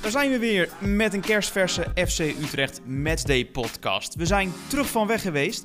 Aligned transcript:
Daar 0.00 0.10
zijn 0.10 0.30
we 0.30 0.38
weer 0.38 0.68
met 0.78 1.14
een 1.14 1.20
kerstverse 1.20 1.86
FC 2.06 2.18
Utrecht 2.18 2.80
Matchday 2.86 3.46
podcast. 3.46 4.14
We 4.14 4.26
zijn 4.26 4.52
terug 4.68 4.88
van 4.88 5.06
weg 5.06 5.22
geweest, 5.22 5.64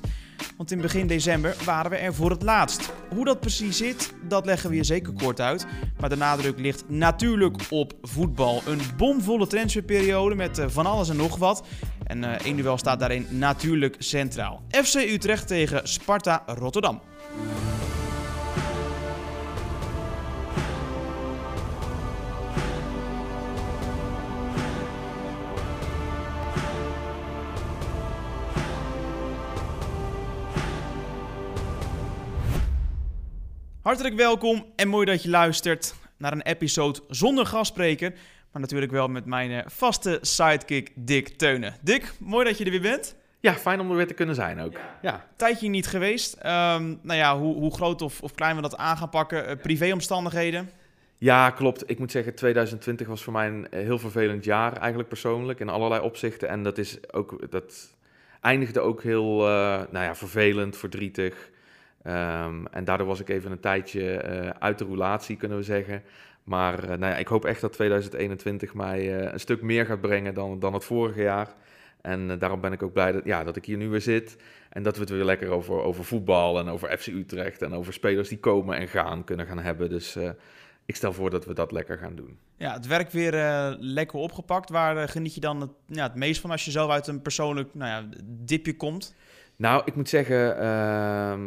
want 0.56 0.70
in 0.70 0.80
begin 0.80 1.06
december 1.06 1.56
waren 1.64 1.90
we 1.90 1.96
er 1.96 2.14
voor 2.14 2.30
het 2.30 2.42
laatst. 2.42 2.92
Hoe 3.14 3.24
dat 3.24 3.40
precies 3.40 3.76
zit, 3.76 4.12
dat 4.22 4.46
leggen 4.46 4.70
we 4.70 4.76
je 4.76 4.84
zeker 4.84 5.12
kort 5.12 5.40
uit. 5.40 5.66
Maar 6.00 6.08
de 6.08 6.16
nadruk 6.16 6.58
ligt 6.58 6.84
natuurlijk 6.88 7.56
op 7.70 7.92
voetbal. 8.02 8.62
Een 8.66 8.80
bomvolle 8.96 9.46
transferperiode 9.46 10.34
met 10.34 10.58
eh, 10.58 10.66
van 10.68 10.86
alles 10.86 11.08
en 11.08 11.16
nog 11.16 11.36
wat. 11.36 11.66
En 12.04 12.38
één 12.38 12.56
duel 12.56 12.78
staat 12.78 12.98
daarin 12.98 13.26
natuurlijk 13.30 13.96
centraal. 13.98 14.62
FC 14.70 14.94
Utrecht 14.94 15.46
tegen 15.46 15.88
Sparta 15.88 16.42
Rotterdam. 16.46 17.00
Hartelijk 33.86 34.14
welkom 34.14 34.66
en 34.76 34.88
mooi 34.88 35.06
dat 35.06 35.22
je 35.22 35.28
luistert 35.28 35.94
naar 36.16 36.32
een 36.32 36.42
episode 36.42 37.00
zonder 37.08 37.46
gastspreker. 37.46 38.12
Maar 38.52 38.60
natuurlijk 38.60 38.92
wel 38.92 39.08
met 39.08 39.24
mijn 39.24 39.50
eh, 39.50 39.62
vaste 39.66 40.18
sidekick 40.20 40.92
Dick 40.94 41.28
Teunen. 41.28 41.74
Dick, 41.80 42.12
mooi 42.18 42.44
dat 42.44 42.58
je 42.58 42.64
er 42.64 42.70
weer 42.70 42.80
bent. 42.80 43.16
Ja, 43.40 43.54
fijn 43.54 43.80
om 43.80 43.90
er 43.90 43.96
weer 43.96 44.06
te 44.06 44.14
kunnen 44.14 44.34
zijn 44.34 44.60
ook. 44.60 44.72
Ja. 45.02 45.26
Tijdje 45.36 45.68
niet 45.68 45.86
geweest. 45.86 46.36
Um, 46.36 46.42
nou 47.02 47.14
ja, 47.14 47.38
hoe, 47.38 47.54
hoe 47.54 47.74
groot 47.74 48.02
of, 48.02 48.22
of, 48.22 48.34
klein 48.34 48.56
we 48.56 48.62
dat 48.62 48.76
aan 48.76 48.96
gaan 48.96 49.08
pakken. 49.08 49.50
Uh, 49.50 49.56
privéomstandigheden. 49.62 50.70
Ja, 51.18 51.50
klopt. 51.50 51.90
Ik 51.90 51.98
moet 51.98 52.10
zeggen, 52.10 52.34
2020 52.34 53.06
was 53.06 53.22
voor 53.22 53.32
mij 53.32 53.46
een 53.46 53.70
eh, 53.70 53.80
heel 53.80 53.98
vervelend 53.98 54.44
jaar 54.44 54.76
eigenlijk 54.76 55.08
persoonlijk 55.08 55.60
in 55.60 55.68
allerlei 55.68 56.02
opzichten. 56.02 56.48
En 56.48 56.62
dat 56.62 56.78
is 56.78 57.12
ook, 57.12 57.50
dat 57.50 57.94
eindigde 58.40 58.80
ook 58.80 59.02
heel, 59.02 59.40
uh, 59.40 59.48
nou 59.90 60.04
ja, 60.04 60.14
vervelend, 60.14 60.76
verdrietig. 60.76 61.54
Um, 62.06 62.66
en 62.66 62.84
daardoor 62.84 63.06
was 63.06 63.20
ik 63.20 63.28
even 63.28 63.50
een 63.50 63.60
tijdje 63.60 64.24
uh, 64.24 64.50
uit 64.58 64.78
de 64.78 64.84
roulatie, 64.84 65.36
kunnen 65.36 65.58
we 65.58 65.64
zeggen. 65.64 66.02
Maar 66.44 66.82
uh, 66.82 66.88
nou 66.88 67.12
ja, 67.12 67.16
ik 67.16 67.26
hoop 67.26 67.44
echt 67.44 67.60
dat 67.60 67.72
2021 67.72 68.74
mij 68.74 69.00
uh, 69.00 69.32
een 69.32 69.40
stuk 69.40 69.62
meer 69.62 69.86
gaat 69.86 70.00
brengen 70.00 70.34
dan, 70.34 70.58
dan 70.58 70.74
het 70.74 70.84
vorige 70.84 71.22
jaar. 71.22 71.54
En 72.00 72.38
daarom 72.38 72.60
ben 72.60 72.72
ik 72.72 72.82
ook 72.82 72.92
blij 72.92 73.12
dat, 73.12 73.24
ja, 73.24 73.44
dat 73.44 73.56
ik 73.56 73.64
hier 73.64 73.76
nu 73.76 73.88
weer 73.88 74.00
zit. 74.00 74.36
En 74.70 74.82
dat 74.82 74.94
we 74.94 75.00
het 75.00 75.10
weer 75.10 75.24
lekker 75.24 75.50
over, 75.50 75.82
over 75.82 76.04
voetbal 76.04 76.58
en 76.58 76.68
over 76.68 76.98
FC 76.98 77.06
Utrecht 77.06 77.62
en 77.62 77.72
over 77.72 77.92
spelers 77.92 78.28
die 78.28 78.38
komen 78.38 78.76
en 78.76 78.88
gaan 78.88 79.24
kunnen 79.24 79.46
gaan 79.46 79.58
hebben. 79.58 79.88
Dus 79.88 80.16
ik 80.84 80.96
stel 80.96 81.12
voor 81.12 81.30
dat 81.30 81.44
we 81.44 81.54
dat 81.54 81.72
lekker 81.72 81.98
gaan 81.98 82.14
doen. 82.14 82.38
Ja, 82.56 82.72
het 82.72 82.86
werk 82.86 83.10
weer 83.10 83.32
lekker 83.80 84.18
opgepakt. 84.18 84.70
Waar 84.70 85.08
geniet 85.08 85.34
je 85.34 85.40
dan 85.40 85.60
het, 85.60 85.70
ja, 85.86 86.02
het 86.02 86.14
meest 86.14 86.40
van 86.40 86.50
als 86.50 86.64
je 86.64 86.70
zelf 86.70 86.90
uit 86.90 87.06
een 87.06 87.22
persoonlijk 87.22 87.74
nou 87.74 87.90
ja, 87.90 88.08
dipje 88.24 88.76
komt? 88.76 89.14
Nou, 89.56 89.82
ik 89.84 89.94
moet 89.94 90.08
zeggen, 90.08 90.62
uh, 90.62 91.38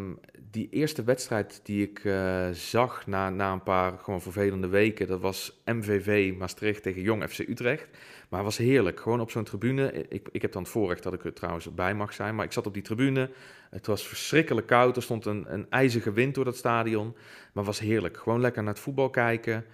die 0.52 0.70
eerste 0.70 1.04
wedstrijd 1.04 1.60
die 1.64 1.90
ik 1.90 2.04
uh, 2.04 2.50
zag 2.52 3.08
na, 3.08 3.30
na 3.30 3.52
een 3.52 3.64
paar 3.64 3.98
gewoon 3.98 4.22
vervelende 4.22 4.68
weken, 4.68 5.08
dat 5.08 5.20
was 5.20 5.62
MVV 5.66 6.34
Maastricht 6.38 6.84
tegen 6.84 7.02
Jong 7.02 7.30
FC 7.30 7.40
Utrecht. 7.40 7.90
Maar 8.30 8.40
het 8.40 8.50
was 8.50 8.58
heerlijk, 8.58 9.00
gewoon 9.00 9.20
op 9.20 9.32
zo'n 9.32 9.44
tribune. 9.44 9.92
Ik, 10.10 10.30
ik 10.32 10.42
heb 10.42 10.52
dan 10.52 10.62
het 10.62 10.72
voorrecht 10.72 11.04
dat 11.04 11.14
ik 11.14 11.26
er 11.26 11.34
trouwens 11.34 11.74
bij 11.74 11.96
mag 11.96 12.14
zijn, 12.14 12.36
maar 12.36 12.46
ik 12.46 12.52
zat 12.52 12.68
op 12.68 12.74
die 12.74 12.84
tribune. 12.84 13.30
Het 13.70 13.88
was 13.88 14.08
verschrikkelijk 14.08 14.68
koud, 14.68 14.96
er 14.96 15.04
stond 15.04 15.26
een, 15.26 15.46
een 15.54 15.66
ijzige 15.70 16.12
wind 16.12 16.36
door 16.36 16.46
dat 16.46 16.58
stadion. 16.58 17.08
Maar 17.14 17.64
het 17.64 17.66
was 17.66 17.80
heerlijk, 17.80 18.18
gewoon 18.18 18.42
lekker 18.42 18.64
naar 18.64 18.73
het 18.73 18.84
voetbal 18.84 19.10
kijken. 19.10 19.66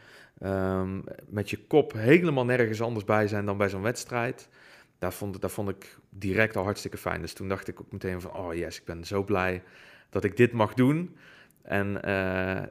Um, 0.43 1.03
met 1.27 1.49
je 1.49 1.57
kop 1.67 1.93
helemaal 1.93 2.45
nergens 2.45 2.81
anders 2.81 3.05
bij 3.05 3.27
zijn 3.27 3.45
dan 3.45 3.57
bij 3.57 3.69
zo'n 3.69 3.81
wedstrijd 3.81 4.49
daar 5.05 5.13
vond, 5.13 5.37
vond 5.41 5.69
ik 5.69 5.97
direct 6.09 6.55
al 6.55 6.63
hartstikke 6.63 6.97
fijn. 6.97 7.21
Dus 7.21 7.33
toen 7.33 7.47
dacht 7.47 7.67
ik 7.67 7.79
ook 7.79 7.91
meteen 7.91 8.21
van, 8.21 8.33
oh 8.33 8.53
yes, 8.53 8.77
ik 8.77 8.85
ben 8.85 9.03
zo 9.03 9.23
blij 9.23 9.63
dat 10.09 10.23
ik 10.23 10.37
dit 10.37 10.51
mag 10.51 10.73
doen. 10.73 11.15
En 11.65 11.87
uh, 11.87 12.01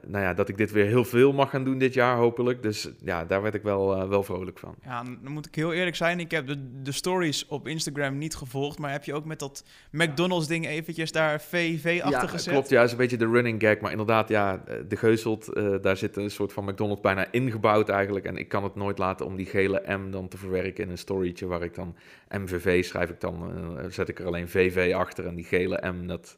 nou 0.07 0.23
ja, 0.23 0.33
dat 0.33 0.49
ik 0.49 0.57
dit 0.57 0.71
weer 0.71 0.85
heel 0.85 1.05
veel 1.05 1.33
mag 1.33 1.49
gaan 1.49 1.63
doen 1.63 1.77
dit 1.77 1.93
jaar, 1.93 2.17
hopelijk. 2.17 2.61
Dus 2.61 2.89
ja, 3.03 3.25
daar 3.25 3.41
werd 3.41 3.53
ik 3.53 3.63
wel, 3.63 3.97
uh, 3.97 4.09
wel 4.09 4.23
vrolijk 4.23 4.59
van. 4.59 4.75
Ja, 4.83 5.03
dan 5.03 5.31
moet 5.31 5.45
ik 5.45 5.55
heel 5.55 5.73
eerlijk 5.73 5.95
zijn. 5.95 6.19
Ik 6.19 6.31
heb 6.31 6.47
de, 6.47 6.81
de 6.81 6.91
stories 6.91 7.47
op 7.47 7.67
Instagram 7.67 8.17
niet 8.17 8.35
gevolgd. 8.35 8.79
Maar 8.79 8.91
heb 8.91 9.03
je 9.03 9.13
ook 9.13 9.25
met 9.25 9.39
dat 9.39 9.65
McDonald's-ding 9.91 10.67
eventjes 10.67 11.11
daar 11.11 11.41
VV 11.41 12.01
achter 12.03 12.21
ja, 12.21 12.27
gezet? 12.27 12.53
klopt. 12.53 12.69
Ja, 12.69 12.83
is 12.83 12.91
een 12.91 12.97
beetje 12.97 13.17
de 13.17 13.27
running 13.27 13.61
gag. 13.61 13.79
Maar 13.79 13.91
inderdaad, 13.91 14.29
ja, 14.29 14.63
de 14.87 14.95
Geuzelt, 14.95 15.57
uh, 15.57 15.75
daar 15.81 15.97
zit 15.97 16.15
een 16.15 16.31
soort 16.31 16.53
van 16.53 16.65
McDonald's 16.65 17.01
bijna 17.01 17.31
ingebouwd 17.31 17.89
eigenlijk. 17.89 18.25
En 18.25 18.37
ik 18.37 18.47
kan 18.47 18.63
het 18.63 18.75
nooit 18.75 18.97
laten 18.97 19.25
om 19.25 19.35
die 19.35 19.45
gele 19.45 19.83
M 19.87 20.11
dan 20.11 20.27
te 20.27 20.37
verwerken 20.37 20.83
in 20.83 20.89
een 20.89 20.97
storytje 20.97 21.45
waar 21.45 21.63
ik 21.63 21.75
dan 21.75 21.95
MVV 22.29 22.83
schrijf 22.85 23.09
ik 23.09 23.19
dan, 23.21 23.53
zet 23.89 24.09
ik 24.09 24.19
er 24.19 24.25
alleen 24.25 24.49
VV 24.49 24.93
achter. 24.93 25.25
En 25.25 25.35
die 25.35 25.45
gele 25.45 25.91
M, 25.91 26.07
dat 26.07 26.37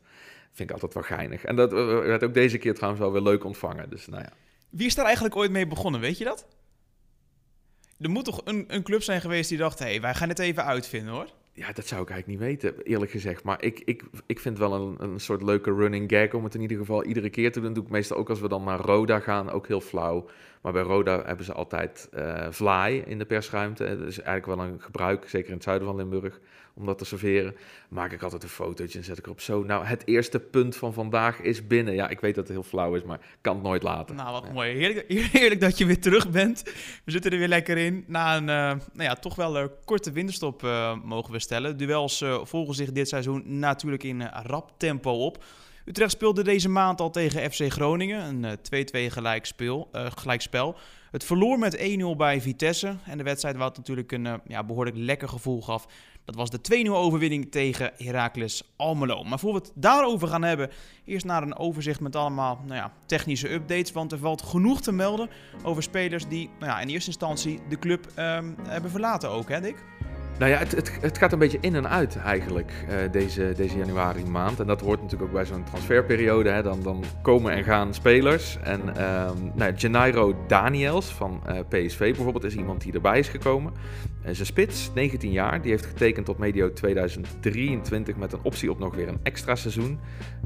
vind 0.58 0.70
ik 0.70 0.72
altijd 0.72 0.94
wel 0.94 1.18
geinig. 1.18 1.44
En 1.44 1.56
dat 1.56 1.72
werd 1.72 2.24
ook 2.24 2.34
deze 2.34 2.58
keer 2.58 2.74
trouwens 2.74 3.02
wel 3.04 3.12
weer 3.12 3.22
leuk 3.22 3.44
ontvangen. 3.44 3.90
Dus 3.90 4.08
nou 4.08 4.24
ja. 4.24 4.30
Wie 4.70 4.88
is 4.88 4.96
daar 4.96 5.06
eigenlijk 5.06 5.36
ooit 5.36 5.52
mee 5.52 5.68
begonnen, 5.68 6.02
weet 6.02 6.18
je 6.18 6.24
dat? 6.24 6.48
Er 8.00 8.10
moet 8.10 8.26
toch 8.26 8.42
een, 8.44 8.66
een 8.68 8.84
club 8.84 9.04
zijn 9.04 9.22
geweest 9.22 9.50
die 9.50 9.58
dacht, 9.58 9.80
hé, 9.80 9.86
hey, 9.86 10.02
wij 10.02 10.14
gaan 10.14 10.30
het 10.30 10.40
even 10.40 10.66
uitvinden 10.66 11.14
hoor. 11.14 11.28
Ja, 11.52 11.72
dat 11.72 11.88
zou 11.88 12.02
ik 12.02 12.10
eigenlijk 12.10 12.40
niet 12.40 12.50
weten, 12.50 12.84
eerlijk 12.84 13.12
gezegd. 13.12 13.44
Maar 13.44 13.64
ik, 13.64 13.82
ik, 13.86 14.04
ik 14.26 14.40
vind 14.40 14.58
wel 14.58 14.74
een, 14.74 14.96
een 15.00 15.20
soort 15.20 15.42
leuke 15.42 15.74
running 15.74 16.12
gag 16.12 16.34
om 16.34 16.44
het 16.44 16.56
in 16.56 16.62
ieder 16.62 16.78
geval 16.78 17.04
iedere 17.04 17.30
keer 17.30 17.52
te 17.52 17.62
doen. 17.62 17.74
doe 17.74 17.84
ik 17.84 17.90
meestal 17.90 18.18
ook 18.18 18.30
als 18.30 18.40
we 18.40 18.48
dan 18.48 18.64
naar 18.64 18.80
Roda 18.80 19.20
gaan, 19.20 19.50
ook 19.50 19.68
heel 19.68 19.82
flauw. 19.82 20.30
Maar 20.62 20.74
bij 20.74 20.82
Roda 20.82 21.24
hebben 21.26 21.46
ze 21.46 21.54
altijd 21.54 22.10
uh, 22.14 22.48
vlaai 22.50 23.00
in 23.00 23.18
de 23.18 23.26
persruimte. 23.26 23.84
Dat 23.84 24.08
is 24.08 24.20
eigenlijk 24.20 24.60
wel 24.60 24.68
een 24.68 24.82
gebruik, 24.82 25.30
zeker 25.30 25.48
in 25.48 25.54
het 25.54 25.64
zuiden 25.64 25.88
van 25.88 25.98
Limburg, 25.98 26.40
om 26.78 26.86
dat 26.86 26.98
te 26.98 27.06
serveren. 27.06 27.56
Maak 27.90 28.12
ik 28.12 28.22
altijd 28.22 28.44
een 28.44 28.50
fotootje 28.50 28.98
en 28.98 29.04
zet 29.04 29.18
ik 29.18 29.26
erop 29.26 29.42
zo. 29.42 29.64
Nou, 29.64 29.86
het 29.86 30.08
eerste 30.08 30.40
punt 30.40 30.76
van 30.76 30.94
vandaag 30.94 31.42
is 31.42 31.68
binnen. 31.68 31.94
Ja, 31.94 32.10
ik 32.10 32.20
weet 32.20 32.36
dat 32.36 32.44
het 32.44 32.54
heel 32.54 32.64
flauw 32.64 32.96
is, 32.96 33.04
maar 33.04 33.20
kan 33.42 33.54
het 33.54 33.64
nooit 33.64 33.84
laten. 33.84 34.16
Nou, 34.16 34.32
wat 34.32 34.44
ja. 34.46 34.52
mooi. 34.52 34.72
Heerlijk, 34.72 35.06
heerlijk, 35.32 35.62
dat 35.62 35.78
je 35.78 35.86
weer 35.86 36.02
terug 36.02 36.30
bent. 36.30 36.64
We 37.06 37.12
zitten 37.12 37.32
er 37.32 37.38
weer 37.38 37.48
lekker 37.48 37.78
in. 37.78 38.04
Na 38.08 38.36
een, 38.36 38.42
uh, 38.42 38.86
nou 38.94 39.10
ja, 39.10 39.16
toch 39.16 39.36
wel 39.36 39.58
een 39.58 39.70
korte 39.86 40.12
winterstop 40.12 40.64
uh, 40.64 40.96
mogen 41.04 41.32
we 41.32 41.40
stellen. 41.40 41.78
Duels 41.78 42.22
uh, 42.22 42.46
volgen 42.46 42.76
zich 42.76 42.92
dit 42.92 43.08
seizoen 43.08 43.60
natuurlijk 43.60 44.04
in 44.04 44.22
rap 44.22 44.72
tempo 44.78 45.12
op. 45.12 45.44
Utrecht 45.88 46.12
speelde 46.12 46.44
deze 46.44 46.70
maand 46.70 47.02
al 47.02 47.10
tegen 47.10 47.52
FC 47.52 47.72
Groningen, 47.72 48.44
een 48.44 48.58
2-2 48.58 49.12
gelijkspel, 49.12 49.90
uh, 49.94 50.06
gelijkspel. 50.16 50.76
Het 51.12 51.24
verloor 51.24 51.60
met 51.60 51.78
1-0 51.78 51.82
bij 52.18 52.42
Vitesse 52.42 52.96
en 53.06 53.18
de 53.18 53.24
wedstrijd 53.24 53.58
wat 53.58 53.78
natuurlijk 53.78 54.12
een 54.12 54.42
ja, 54.48 54.64
behoorlijk 54.64 54.98
lekker 54.98 55.30
gevoel 55.30 55.62
gaf. 55.62 55.88
Dat 56.26 56.36
was 56.36 56.50
de 56.50 56.86
2-0 56.86 56.90
overwinning 56.90 57.52
tegen 57.52 57.92
Heracles 57.98 58.64
Almelo. 58.76 59.24
Maar 59.24 59.40
voor 59.40 59.54
we 59.54 59.60
het 59.60 59.72
daarover 59.76 60.28
gaan 60.28 60.44
hebben, 60.44 60.70
eerst 61.06 61.26
naar 61.26 61.44
een 61.44 61.58
overzicht 61.58 62.00
met 62.00 62.16
allemaal 62.16 62.60
nou 62.66 62.76
ja, 62.76 62.94
technische 63.06 63.54
updates. 63.54 63.92
Want 63.92 64.12
er 64.12 64.20
valt 64.20 64.42
genoeg 64.42 64.82
te 64.82 64.92
melden 64.92 65.30
over 65.64 65.84
spelers 65.84 66.28
die 66.28 66.50
nou 66.60 66.72
ja, 66.72 66.80
in 66.80 66.88
eerste 66.88 67.10
instantie 67.10 67.60
de 67.70 67.80
club 67.80 68.06
um, 68.06 68.56
hebben 68.68 68.92
verlaten 68.92 69.30
ook, 69.30 69.50
hè 69.50 69.62
Dick? 69.62 69.84
Nou 70.40 70.52
ja, 70.52 70.58
het, 70.58 70.72
het, 70.72 70.98
het, 71.02 71.18
gaat 71.18 71.32
een 71.32 71.40
beetje 71.40 71.58
in 71.62 71.76
en 71.76 71.90
uit 71.90 72.18
eigenlijk, 72.18 72.72
uh, 72.90 73.12
deze, 73.12 73.54
deze 73.56 73.78
januari 73.78 74.26
maand. 74.26 74.60
En 74.60 74.68
dat 74.68 74.82
hoort 74.82 75.02
natuurlijk 75.02 75.30
ook 75.30 75.36
bij 75.36 75.46
zo'n 75.46 75.64
transferperiode. 75.64 76.50
Hè. 76.50 76.64
Dan, 76.64 76.84
dan 76.84 77.04
komen 77.22 77.52
en 77.52 77.64
gaan 77.64 77.94
spelers. 77.94 78.58
En 78.64 79.04
um, 79.04 79.52
nou, 79.56 80.34
Daniels 80.48 81.06
van 81.06 81.42
uh, 81.50 81.60
PSV 81.70 82.16
bijvoorbeeld 82.16 82.44
is 82.44 82.56
iemand 82.56 82.82
die 82.82 82.94
erbij 82.94 83.20
is 83.20 83.28
gekomen. 83.28 83.74
Uh, 83.74 84.34
zijn 84.34 84.46
spits, 84.46 84.92
19 84.94 85.32
jaar, 85.32 85.62
die 85.62 85.72
heeft 85.72 85.86
getekend 85.86 86.26
tot 86.26 86.38
medio 86.38 86.74
2023 86.74 88.16
met 88.16 88.34
een 88.34 88.40
optie 88.42 88.72
op 88.72 88.80
nog 88.80 88.96
weer 88.96 89.08
een 89.08 89.20
extra 89.24 89.56
seizoen. 89.56 90.00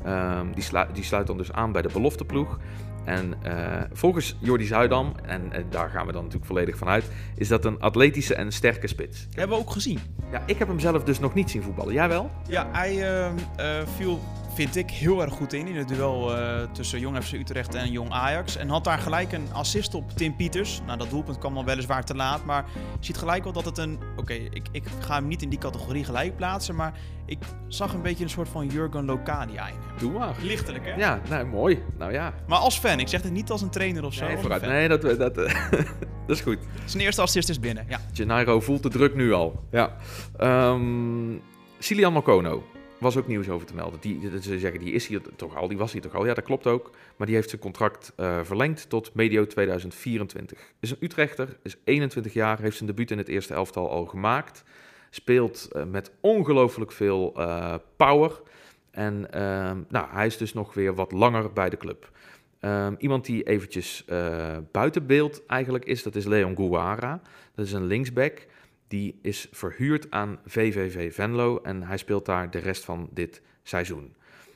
Um, 0.06 0.54
die, 0.54 0.64
die 0.94 1.04
sluit 1.04 1.28
dan 1.28 1.38
dus 1.38 1.52
aan 1.52 1.72
bij 1.72 1.82
de 1.82 1.90
belofteploeg. 1.94 2.60
En 3.04 3.34
uh, 3.46 3.82
volgens 3.94 4.36
Jordi 4.40 4.66
Zuidam, 4.66 5.14
en, 5.26 5.52
en, 5.52 5.66
daar 5.70 5.90
gaan 5.90 6.06
we 6.06 6.12
dan 6.12 6.22
natuurlijk 6.22 6.52
volledig 6.52 6.78
van 6.78 6.88
uit, 6.88 7.06
is 7.36 7.48
dat 7.48 7.66
een 7.66 7.80
atletische 7.80 8.36
en 8.36 8.52
sterke 8.52 8.88
spits. 8.88 9.28
Hebben 9.34 9.58
we 9.58 9.64
ook 9.64 9.72
gezien. 9.72 10.00
Ja, 10.32 10.44
ik 10.46 10.58
heb 10.58 10.68
hem 10.68 10.80
zelf 10.80 11.04
dus 11.04 11.20
nog 11.20 11.34
niet 11.34 11.50
zien 11.50 11.62
voetballen. 11.62 11.94
Jij 11.94 12.08
wel? 12.08 12.32
Ja, 12.48 12.68
hij 12.72 12.94
uh, 12.96 13.32
uh, 13.60 13.88
viel, 13.96 14.20
vind 14.54 14.76
ik, 14.76 14.90
heel 14.90 15.22
erg 15.22 15.34
goed 15.34 15.54
in 15.54 15.68
in 15.68 15.76
het 15.76 15.88
duel 15.88 16.32
tussen 16.72 17.00
Jong 17.00 17.24
FC 17.24 17.34
Utrecht 17.34 17.76
en 17.76 17.92
Jong 17.92 18.12
Ajax. 18.12 18.56
En 18.56 18.70
had 18.70 18.84
daar 18.84 19.00
gelijk 19.00 19.32
een 19.32 19.48
assist 19.54 19.94
op 19.94 20.12
Tim 20.12 20.36
Pieters. 20.36 20.82
Nou, 20.86 20.98
dat 20.98 21.10
doelpunt 21.10 21.38
kwam 21.38 21.54
dan 21.54 21.66
weliswaar 21.66 22.06
te 22.06 22.16
laat, 22.16 22.46
maar 22.46 22.66
je 23.00 23.06
ziet 23.06 23.18
gelijk 23.18 23.44
wel 23.44 23.54
dat 23.54 23.66
het 23.66 23.78
een... 23.78 24.00
Oké, 24.12 24.20
okay, 24.22 24.50
ik, 24.52 24.68
ik 24.72 24.84
ga 25.00 25.16
hem 25.16 25.28
niet 25.28 25.42
in 25.42 25.50
die 25.50 25.60
categorie 25.60 26.04
gelijk 26.04 26.36
plaatsen, 26.36 26.76
maar 26.76 26.94
ik 27.26 27.38
zag 27.68 27.94
een 27.94 28.02
beetje 28.02 28.24
een 28.24 28.30
soort 28.30 28.50
van 28.50 28.68
Jurgen 28.68 29.06
Locadia 29.06 29.68
in. 29.68 29.76
Doe 30.00 30.12
maar. 30.12 30.36
Lichtelijk, 30.42 30.86
hè? 30.86 30.94
Ja, 30.96 31.22
nou 31.30 31.46
mooi. 31.46 31.84
Nou 31.98 32.12
ja. 32.12 32.34
Maar 32.48 32.60
als 32.60 32.80
fan, 32.80 33.00
ik 33.00 33.08
zeg 33.08 33.22
het 33.22 33.32
niet 33.32 33.50
als 33.50 33.62
een 33.62 33.70
trainer 33.70 34.06
of 34.06 34.14
zo. 34.14 34.26
Nee, 34.26 34.38
vooruit. 34.38 34.62
nee 34.62 34.88
dat, 34.88 35.02
dat, 35.02 35.18
dat, 35.18 35.36
dat 36.28 36.38
is 36.38 36.42
goed. 36.42 36.58
Zijn 36.86 37.04
eerste 37.04 37.22
assist 37.22 37.50
is 37.50 37.60
binnen, 37.60 37.86
ja. 37.90 38.00
Gennaro 38.14 38.60
voelt 38.60 38.84
de 38.84 38.90
druk 38.90 39.16
nu 39.16 39.34
al. 39.34 39.64
Ja. 39.72 39.96
Um, 40.40 41.42
Silian 41.80 42.14
Mokono. 42.14 42.64
Was 43.02 43.18
ook 43.18 43.28
nieuws 43.28 43.50
over 43.50 43.68
te 43.68 43.76
melden. 43.76 44.00
Die, 44.00 44.42
ze 44.42 44.60
zeggen, 44.60 44.80
die 44.80 44.94
is 44.94 45.08
hier 45.08 45.22
toch 45.36 45.56
al, 45.56 45.68
die 45.68 45.78
was 45.78 45.92
hier 45.92 46.02
toch 46.02 46.16
al. 46.16 46.26
Ja, 46.26 46.34
dat 46.34 46.44
klopt 46.44 46.68
ook. 46.68 46.92
Maar 47.16 47.28
die 47.28 47.36
heeft 47.36 47.50
zijn 47.50 47.62
contract 47.62 48.14
uh, 48.18 48.40
verlengd 48.44 48.90
tot 48.90 49.14
medio 49.14 49.48
2024. 49.48 50.74
Is 50.80 50.92
een 50.92 50.98
Utrechter, 51.00 51.58
is 51.64 51.78
21 51.84 52.34
jaar, 52.34 52.60
heeft 52.60 52.78
zijn 52.78 52.90
debuut 52.90 53.12
in 53.12 53.18
het 53.18 53.28
eerste 53.28 53.54
elftal 53.54 53.90
al 53.90 54.06
gemaakt. 54.06 54.64
Speelt 55.10 55.70
uh, 55.72 55.84
met 55.84 56.12
ongelooflijk 56.20 56.92
veel 56.92 57.34
uh, 57.38 57.76
power. 57.96 58.42
En 58.92 59.32
ehm, 59.32 59.78
nou, 59.90 60.08
hij 60.10 60.26
is 60.26 60.38
dus 60.38 60.54
nog 60.54 60.74
weer 60.74 60.96
wat 60.96 61.12
langer 61.12 61.54
bij 61.54 61.70
de 61.70 61.78
club. 61.78 62.10
Um, 62.60 62.96
iemand 63.00 63.26
die 63.26 63.44
eventjes 63.44 64.06
buiten 64.72 65.06
beeld 65.06 65.46
eigenlijk 65.46 65.86
is, 65.86 66.04
dat 66.04 66.16
is 66.16 66.26
Leon 66.26 66.56
Gouara. 66.56 67.22
Dat 67.56 67.66
is 67.66 67.74
een 67.74 67.86
linksback. 67.86 68.48
Die 68.92 69.20
is 69.22 69.48
verhuurd 69.52 70.12
aan 70.12 70.40
VVV 70.46 71.14
Venlo 71.14 71.60
en 71.62 71.84
hij 71.84 71.98
speelt 71.98 72.26
daar 72.26 72.52
de 72.52 72.58
rest 72.58 72.86
van 72.86 73.10
dit 73.12 73.42
seizoen. 73.64 74.14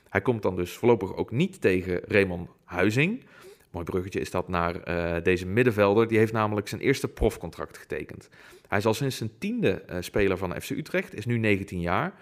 Hij 0.08 0.20
komt 0.20 0.42
dan 0.42 0.56
dus 0.56 0.72
voorlopig 0.72 1.14
ook 1.14 1.30
niet 1.30 1.60
tegen 1.60 2.00
Raymond 2.04 2.48
Huizing. 2.64 3.24
Mooi 3.70 3.84
bruggetje 3.84 4.20
is 4.20 4.30
dat 4.30 4.48
naar 4.48 4.88
uh, 4.88 5.22
deze 5.22 5.46
middenvelder. 5.46 6.08
Die 6.08 6.18
heeft 6.18 6.32
namelijk 6.32 6.68
zijn 6.68 6.80
eerste 6.80 7.08
profcontract 7.08 7.78
getekend. 7.78 8.28
Hij 8.68 8.78
is 8.78 8.86
al 8.86 8.94
sinds 8.94 9.16
zijn 9.16 9.30
tiende 9.38 9.82
uh, 9.90 9.96
speler 10.00 10.38
van 10.38 10.60
FC 10.60 10.70
Utrecht, 10.70 11.14
is 11.14 11.26
nu 11.26 11.38
19 11.38 11.80
jaar. 11.80 12.14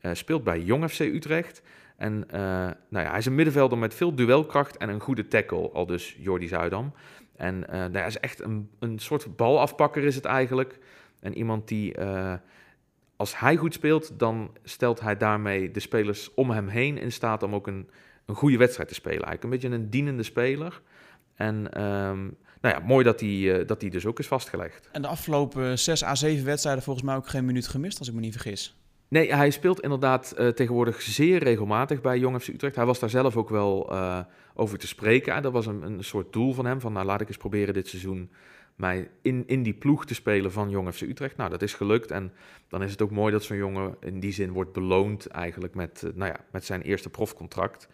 Uh, 0.00 0.14
speelt 0.14 0.44
bij 0.44 0.60
Jong 0.60 0.90
FC 0.90 1.00
Utrecht. 1.00 1.62
En 1.96 2.26
nou 2.88 3.04
ja, 3.04 3.10
hij 3.10 3.18
is 3.18 3.26
een 3.26 3.34
middenvelder 3.34 3.78
met 3.78 3.94
veel 3.94 4.14
duelkracht 4.14 4.76
en 4.76 4.88
een 4.88 5.00
goede 5.00 5.28
tackle, 5.28 5.70
al 5.70 5.86
dus 5.86 6.16
Jordi 6.18 6.48
Zuidam. 6.48 6.92
En 7.36 7.64
nou, 7.68 8.06
is 8.06 8.18
echt 8.18 8.40
een, 8.40 8.70
een 8.78 8.98
soort 8.98 9.36
balafpakker 9.36 10.04
is 10.04 10.14
het 10.14 10.24
eigenlijk. 10.24 10.78
En 11.22 11.36
iemand 11.36 11.68
die, 11.68 11.98
uh, 11.98 12.34
als 13.16 13.38
hij 13.38 13.56
goed 13.56 13.74
speelt, 13.74 14.18
dan 14.18 14.50
stelt 14.62 15.00
hij 15.00 15.16
daarmee 15.16 15.70
de 15.70 15.80
spelers 15.80 16.34
om 16.34 16.50
hem 16.50 16.68
heen 16.68 16.98
in 16.98 17.12
staat 17.12 17.42
om 17.42 17.54
ook 17.54 17.66
een, 17.66 17.90
een 18.26 18.34
goede 18.34 18.56
wedstrijd 18.56 18.88
te 18.88 18.94
spelen. 18.94 19.22
Eigenlijk 19.24 19.44
een 19.44 19.50
beetje 19.50 19.76
een 19.76 19.90
dienende 19.90 20.22
speler. 20.22 20.82
En 21.34 21.82
um, 21.82 22.36
nou 22.60 22.74
ja, 22.74 22.80
mooi 22.86 23.04
dat 23.04 23.18
die, 23.18 23.58
uh, 23.58 23.66
dat 23.66 23.80
die 23.80 23.90
dus 23.90 24.06
ook 24.06 24.18
is 24.18 24.26
vastgelegd. 24.26 24.88
En 24.92 25.02
de 25.02 25.08
afgelopen 25.08 25.78
6 25.78 26.04
à 26.04 26.14
7 26.14 26.44
wedstrijden 26.44 26.82
volgens 26.82 27.06
mij 27.06 27.16
ook 27.16 27.28
geen 27.28 27.44
minuut 27.44 27.68
gemist, 27.68 27.98
als 27.98 28.08
ik 28.08 28.14
me 28.14 28.20
niet 28.20 28.32
vergis. 28.32 28.76
Nee, 29.08 29.34
hij 29.34 29.50
speelt 29.50 29.80
inderdaad 29.80 30.34
uh, 30.38 30.48
tegenwoordig 30.48 31.02
zeer 31.02 31.42
regelmatig 31.42 32.00
bij 32.00 32.18
Jong 32.18 32.42
FC 32.42 32.48
Utrecht. 32.48 32.76
Hij 32.76 32.86
was 32.86 32.98
daar 32.98 33.10
zelf 33.10 33.36
ook 33.36 33.48
wel 33.48 33.92
uh, 33.92 34.18
over 34.54 34.78
te 34.78 34.86
spreken. 34.86 35.42
Dat 35.42 35.52
was 35.52 35.66
een, 35.66 35.82
een 35.82 36.04
soort 36.04 36.32
doel 36.32 36.52
van 36.52 36.66
hem, 36.66 36.80
van 36.80 36.92
nou 36.92 37.06
laat 37.06 37.20
ik 37.20 37.28
eens 37.28 37.36
proberen 37.36 37.74
dit 37.74 37.88
seizoen 37.88 38.30
mij 38.82 39.10
in, 39.22 39.44
in 39.46 39.62
die 39.62 39.72
ploeg 39.72 40.06
te 40.06 40.14
spelen 40.14 40.52
van 40.52 40.70
Jong 40.70 40.94
FC 40.94 41.00
Utrecht. 41.00 41.36
Nou, 41.36 41.50
dat 41.50 41.62
is 41.62 41.74
gelukt 41.74 42.10
en 42.10 42.32
dan 42.68 42.82
is 42.82 42.90
het 42.90 43.02
ook 43.02 43.10
mooi 43.10 43.32
dat 43.32 43.42
zo'n 43.42 43.56
jongen 43.56 43.96
in 44.00 44.20
die 44.20 44.32
zin 44.32 44.52
wordt 44.52 44.72
beloond 44.72 45.26
eigenlijk 45.26 45.74
met, 45.74 46.02
uh, 46.04 46.10
nou 46.14 46.30
ja, 46.30 46.44
met 46.50 46.64
zijn 46.64 46.82
eerste 46.82 47.10
profcontract. 47.10 47.88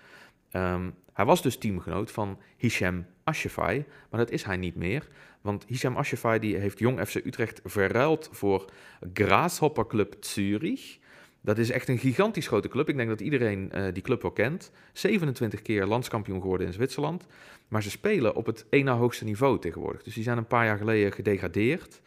Um, 0.52 0.94
hij 1.12 1.24
was 1.24 1.42
dus 1.42 1.58
teamgenoot 1.58 2.10
van 2.10 2.38
Hisham 2.56 3.06
Ashafai, 3.24 3.84
maar 4.10 4.20
dat 4.20 4.30
is 4.30 4.44
hij 4.44 4.56
niet 4.56 4.76
meer. 4.76 5.08
Want 5.40 5.64
Hisham 5.66 5.96
Ashafai 5.96 6.38
die 6.38 6.56
heeft 6.56 6.78
Jong 6.78 7.06
FC 7.06 7.14
Utrecht 7.14 7.60
verruild 7.64 8.28
voor 8.32 8.64
Grasshopper 9.12 9.86
Club 9.86 10.16
Zurich. 10.20 10.97
Dat 11.40 11.58
is 11.58 11.70
echt 11.70 11.88
een 11.88 11.98
gigantisch 11.98 12.46
grote 12.46 12.68
club. 12.68 12.88
Ik 12.88 12.96
denk 12.96 13.08
dat 13.08 13.20
iedereen 13.20 13.72
uh, 13.74 13.84
die 13.92 14.02
club 14.02 14.22
wel 14.22 14.30
kent. 14.30 14.70
27 14.92 15.62
keer 15.62 15.86
landskampioen 15.86 16.40
geworden 16.40 16.66
in 16.66 16.72
Zwitserland. 16.72 17.26
Maar 17.68 17.82
ze 17.82 17.90
spelen 17.90 18.34
op 18.34 18.46
het 18.46 18.66
één 18.70 18.84
na 18.84 18.96
hoogste 18.96 19.24
niveau 19.24 19.58
tegenwoordig. 19.58 20.02
Dus 20.02 20.14
die 20.14 20.22
zijn 20.22 20.38
een 20.38 20.46
paar 20.46 20.64
jaar 20.64 20.78
geleden 20.78 21.12
gedegradeerd. 21.12 22.00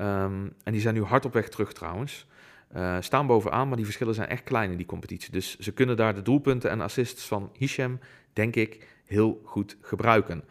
Um, 0.00 0.52
en 0.64 0.72
die 0.72 0.80
zijn 0.80 0.94
nu 0.94 1.02
hard 1.02 1.24
op 1.24 1.32
weg 1.32 1.48
terug 1.48 1.72
trouwens. 1.72 2.26
Uh, 2.76 2.96
staan 3.00 3.26
bovenaan, 3.26 3.66
maar 3.66 3.76
die 3.76 3.84
verschillen 3.84 4.14
zijn 4.14 4.28
echt 4.28 4.42
klein 4.42 4.70
in 4.70 4.76
die 4.76 4.86
competitie. 4.86 5.32
Dus 5.32 5.58
ze 5.58 5.72
kunnen 5.72 5.96
daar 5.96 6.14
de 6.14 6.22
doelpunten 6.22 6.70
en 6.70 6.80
assists 6.80 7.26
van 7.26 7.50
Hisham, 7.52 7.98
denk 8.32 8.56
ik, 8.56 8.86
heel 9.04 9.40
goed 9.44 9.76
gebruiken. 9.80 10.44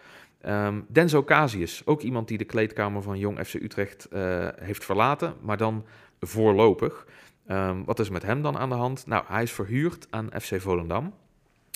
Um, 0.45 0.85
Denzo 0.87 1.23
Casius, 1.23 1.81
ook 1.85 2.01
iemand 2.01 2.27
die 2.27 2.37
de 2.37 2.45
kleedkamer 2.45 3.01
van 3.01 3.19
Jong 3.19 3.45
FC 3.45 3.53
Utrecht 3.53 4.07
uh, 4.13 4.47
heeft 4.55 4.85
verlaten, 4.85 5.33
maar 5.41 5.57
dan 5.57 5.85
voorlopig. 6.19 7.05
Um, 7.51 7.85
wat 7.85 7.99
is 7.99 8.09
met 8.09 8.23
hem 8.23 8.41
dan 8.41 8.57
aan 8.57 8.69
de 8.69 8.75
hand? 8.75 9.07
Nou, 9.07 9.23
hij 9.27 9.43
is 9.43 9.51
verhuurd 9.51 10.07
aan 10.09 10.29
FC 10.41 10.61
Volendam. 10.61 11.13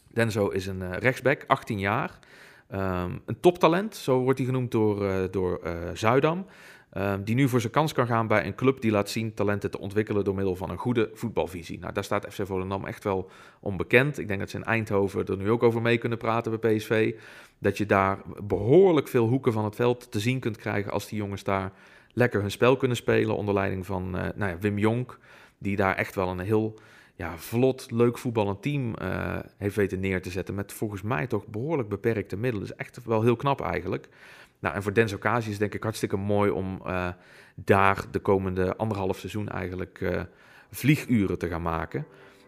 Denzo 0.08 0.48
is 0.48 0.68
een 0.68 0.81
uh, 0.81 0.92
rechtsback, 0.92 1.44
18 1.48 1.80
jaar. 1.80 2.20
Um, 2.72 3.22
een 3.25 3.40
toptalent, 3.40 3.96
zo 3.96 4.20
wordt 4.20 4.38
hij 4.40 4.48
genoemd 4.48 4.72
door, 4.72 5.04
uh, 5.04 5.16
door 5.31 5.60
uh, 5.66 5.72
Zuidam. 5.94 6.46
Um, 6.98 7.24
die 7.24 7.36
nu 7.36 7.50
voor 7.50 7.60
zijn 7.62 7.72
kans 7.72 7.94
kan 7.94 8.08
gaan 8.08 8.28
bij 8.28 8.46
een 8.46 8.56
club 8.56 8.81
die 8.81 8.92
laat 8.92 9.10
zien 9.10 9.34
talenten 9.34 9.72
te 9.72 9.80
ontwikkelen 9.80 10.24
door 10.24 10.36
middel 10.36 10.56
van 10.56 10.70
een 10.70 10.78
goede 10.78 11.10
voetbalvisie. 11.14 11.80
Nou, 11.80 11.94
daar 11.94 12.04
staat 12.04 12.34
FC 12.34 12.46
Volendam 12.46 12.86
echt 12.86 13.04
wel 13.04 13.30
onbekend. 13.60 14.20
Ik 14.20 14.28
denk 14.28 14.40
dat 14.40 14.50
ze 14.50 14.58
in 14.58 14.64
Eindhoven 14.64 15.25
er 15.25 15.38
nu 15.38 15.52
ook 15.52 15.64
over 15.64 15.81
mee 15.81 15.98
kunnen 15.98 16.18
praten 16.18 16.60
bij 16.60 16.75
PSV. 16.75 17.16
Dat 17.60 17.78
je 17.78 17.86
daar 17.86 18.18
behoorlijk 18.44 19.08
veel 19.08 19.28
hoeken 19.28 19.54
van 19.54 19.64
het 19.64 19.75
veld 19.75 20.12
te 20.12 20.20
zien 20.20 20.40
kunt 20.40 20.58
krijgen 20.58 20.92
als 20.92 21.08
die 21.08 21.18
jongens 21.18 21.44
daar 21.44 21.72
lekker 22.14 22.42
hun 22.42 22.52
spel 22.52 22.78
kunnen 22.78 22.98
spelen. 22.98 23.36
Onder 23.36 23.54
leiding 23.54 23.86
van 23.86 24.10
nou 24.12 24.34
ja, 24.38 24.58
Wim 24.60 24.78
Jonk, 24.78 25.20
die 25.63 25.75
daar 25.75 25.95
echt 25.95 26.15
wel 26.15 26.30
een 26.30 26.39
heel 26.39 26.80
ja, 27.15 27.38
vlot, 27.38 27.92
leuk 27.92 28.18
voetballend 28.18 28.62
team 28.62 28.94
uh, 29.01 29.39
heeft 29.57 29.75
weten 29.75 30.00
neer 30.00 30.21
te 30.21 30.30
zetten. 30.30 30.56
Met 30.56 30.74
volgens 30.74 31.01
mij 31.01 31.27
toch 31.27 31.48
behoorlijk 31.48 31.89
beperkte 31.89 32.38
middelen. 32.38 32.68
Dus 32.68 32.75
echt 32.75 33.06
wel 33.06 33.21
heel 33.21 33.36
knap 33.36 33.62
eigenlijk. 33.62 34.07
Nou, 34.60 34.75
en 34.75 34.83
voor 34.83 34.94
Denzel 34.94 35.38
is 35.38 35.57
denk 35.57 35.74
ik 35.74 35.83
hartstikke 35.83 36.18
mooi 36.18 36.51
om 36.51 36.81
uh, 36.86 37.07
daar 37.56 38.06
de 38.12 38.19
komende 38.19 38.75
anderhalf 38.75 39.18
seizoen 39.18 39.50
eigenlijk 39.50 40.00
uh, 40.00 40.21
vlieguren 40.71 41.38
te 41.38 41.48
gaan 41.48 41.62
maken. 41.62 42.06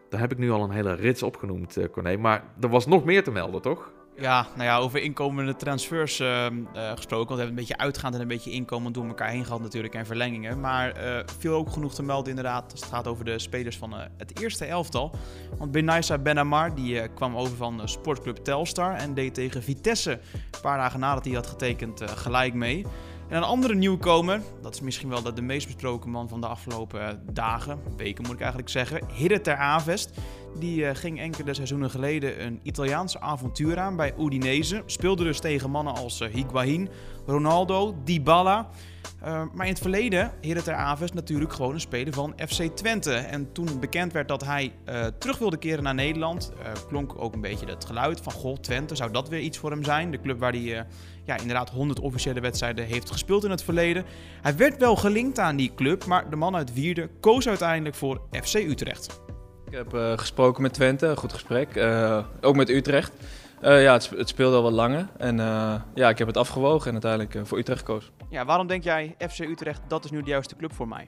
Daar 0.09 0.19
heb 0.19 0.31
ik 0.31 0.38
nu 0.38 0.51
al 0.51 0.63
een 0.63 0.71
hele 0.71 0.94
rits 0.94 1.23
opgenoemd, 1.23 1.77
Corné. 1.91 2.17
Maar 2.17 2.44
er 2.62 2.69
was 2.69 2.88
nog 2.88 3.06
meer 3.06 3.23
te 3.23 3.31
melden, 3.31 3.62
toch? 3.62 3.91
Ja, 4.17 4.47
nou 4.53 4.63
ja, 4.63 4.77
over 4.77 5.01
inkomende 5.01 5.56
transfers 5.56 6.19
uh, 6.19 6.27
uh, 6.27 6.91
gesproken. 6.95 7.07
Want 7.09 7.27
we 7.27 7.35
hebben 7.35 7.47
een 7.47 7.56
beetje 7.56 7.77
uitgaand 7.77 8.15
en 8.15 8.21
een 8.21 8.27
beetje 8.27 8.51
inkomend 8.51 8.94
door 8.94 9.07
elkaar 9.07 9.29
heen 9.29 9.45
gehad 9.45 9.62
natuurlijk 9.62 9.94
en 9.94 10.06
verlengingen. 10.06 10.59
Maar 10.59 11.06
uh, 11.06 11.19
viel 11.39 11.53
ook 11.53 11.69
genoeg 11.69 11.94
te 11.94 12.03
melden 12.03 12.29
inderdaad 12.29 12.71
als 12.71 12.81
het 12.81 12.89
gaat 12.89 13.07
over 13.07 13.25
de 13.25 13.39
spelers 13.39 13.77
van 13.77 13.94
het 14.17 14.39
eerste 14.41 14.65
elftal. 14.65 15.12
Want 15.57 15.71
Benaisa 15.71 16.17
Benamar 16.17 16.75
die 16.75 17.07
kwam 17.07 17.38
over 17.38 17.56
van 17.56 17.81
sportclub 17.85 18.38
Telstar 18.38 18.95
en 18.95 19.13
deed 19.13 19.33
tegen 19.33 19.63
Vitesse 19.63 20.12
een 20.12 20.62
paar 20.62 20.77
dagen 20.77 21.00
nadat 21.00 21.25
hij 21.25 21.33
had 21.33 21.47
getekend 21.47 22.01
gelijk 22.12 22.53
mee. 22.53 22.85
En 23.27 23.38
een 23.38 23.44
andere 23.44 23.75
nieuwkomer, 23.75 24.42
dat 24.62 24.74
is 24.74 24.81
misschien 24.81 25.10
wel 25.10 25.33
de, 25.33 25.42
meest 25.42 25.66
besproken 25.66 26.10
man 26.10 26.30
van 26.30 26.42
de 26.42 26.48
afgelopen 26.48 27.22
dagen, 27.31 27.80
weken 27.98 28.24
moet 28.24 28.33
ik 28.33 28.39
eigenlijk 28.39 28.69
zeggen, 28.69 29.01
Hidde 29.13 29.42
ter 29.42 29.56
Avest. 29.56 30.12
Die 30.60 30.81
uh, 30.81 30.89
ging 30.94 31.19
enkele 31.19 31.54
seizoenen 31.54 31.89
geleden 31.89 32.45
een 32.45 32.60
Italiaanse 32.63 33.19
avontuur 33.19 33.80
aan 33.80 33.95
bij 33.95 34.13
Udinese. 34.19 34.83
Speelde 34.86 35.24
dus 35.24 35.39
tegen 35.39 35.69
mannen 35.69 35.95
als 35.95 36.22
uh, 36.22 36.33
Higuain, 36.33 36.89
Ronaldo, 37.25 37.96
Dybala. 38.03 38.70
Uh, 39.24 39.44
maar 39.53 39.65
in 39.65 39.72
het 39.72 39.82
verleden 39.82 40.32
heerde 40.41 40.62
ter 40.62 40.74
Aves 40.74 41.12
natuurlijk 41.12 41.53
gewoon 41.53 41.74
een 41.74 41.79
speler 41.79 42.13
van 42.13 42.34
FC 42.48 42.62
Twente. 42.62 43.13
En 43.13 43.51
toen 43.51 43.79
bekend 43.79 44.13
werd 44.13 44.27
dat 44.27 44.46
hij 44.46 44.74
terug 45.20 45.38
wilde 45.38 45.58
keren 45.58 45.84
naar 45.84 45.94
Nederland, 45.94 46.51
klonk 46.88 47.13
ook 47.17 47.34
een 47.34 47.41
beetje 47.41 47.65
het 47.65 47.86
geluid 47.86 48.22
van... 48.22 48.34
Goh, 48.34 48.58
Twente, 48.58 48.96
zou 48.96 49.12
dat 49.12 49.29
weer 49.29 49.39
iets 49.39 49.58
voor 49.58 49.72
hem 49.72 49.84
zijn? 49.84 50.12
De 50.12 50.22
club 50.22 50.39
waar 50.39 50.51
hij 50.51 50.86
ja, 51.25 51.38
inderdaad 51.38 51.70
100 51.70 52.00
officiële 52.00 52.39
wedstrijden 52.39 52.86
heeft 52.86 53.12
gespeeld 53.12 53.44
in 53.44 53.50
het 53.50 53.63
verleden. 53.63 54.05
Hij 54.41 54.55
werd 54.55 54.77
wel 54.77 54.96
gelinkt 54.96 55.39
aan 55.39 55.55
die 55.55 55.72
club, 55.75 56.05
maar 56.05 56.29
de 56.29 56.36
man 56.36 56.55
uit 56.55 56.74
Wierde 56.74 57.10
koos 57.20 57.48
uiteindelijk 57.48 57.96
voor 57.96 58.22
FC 58.32 58.53
Utrecht. 58.53 59.22
Ik 59.70 59.74
heb 59.77 59.94
uh, 59.94 60.17
gesproken 60.17 60.62
met 60.62 60.74
Twente, 60.74 61.08
een 61.08 61.17
goed 61.17 61.34
gesprek. 61.34 61.75
Uh, 61.75 62.24
ook 62.41 62.55
met 62.55 62.70
Utrecht. 62.70 63.12
Uh, 63.62 63.84
ja, 63.84 63.94
het, 63.94 64.10
het, 64.10 64.29
speelde 64.29 64.55
al 64.55 64.63
wat 64.63 64.72
langer. 64.72 65.08
En 65.17 65.38
ja, 65.94 66.10
ik 66.10 66.17
heb 66.17 66.27
het 66.27 66.38
afgewogen 66.38 66.88
en 66.88 66.91
uiteindelijk 66.91 67.48
voor 67.48 67.58
Utrecht 67.58 67.79
gekozen. 67.79 68.12
Ja, 68.29 68.46
waarom 68.46 68.67
denk 68.67 68.84
jij 68.84 69.15
FC 69.29 69.39
Utrecht, 69.39 69.82
dat 69.88 70.05
is 70.05 70.12
nu 70.12 70.22
de 70.22 70.29
juiste 70.29 70.55
club 70.55 70.74
voor 70.74 70.88
mij? 70.88 71.08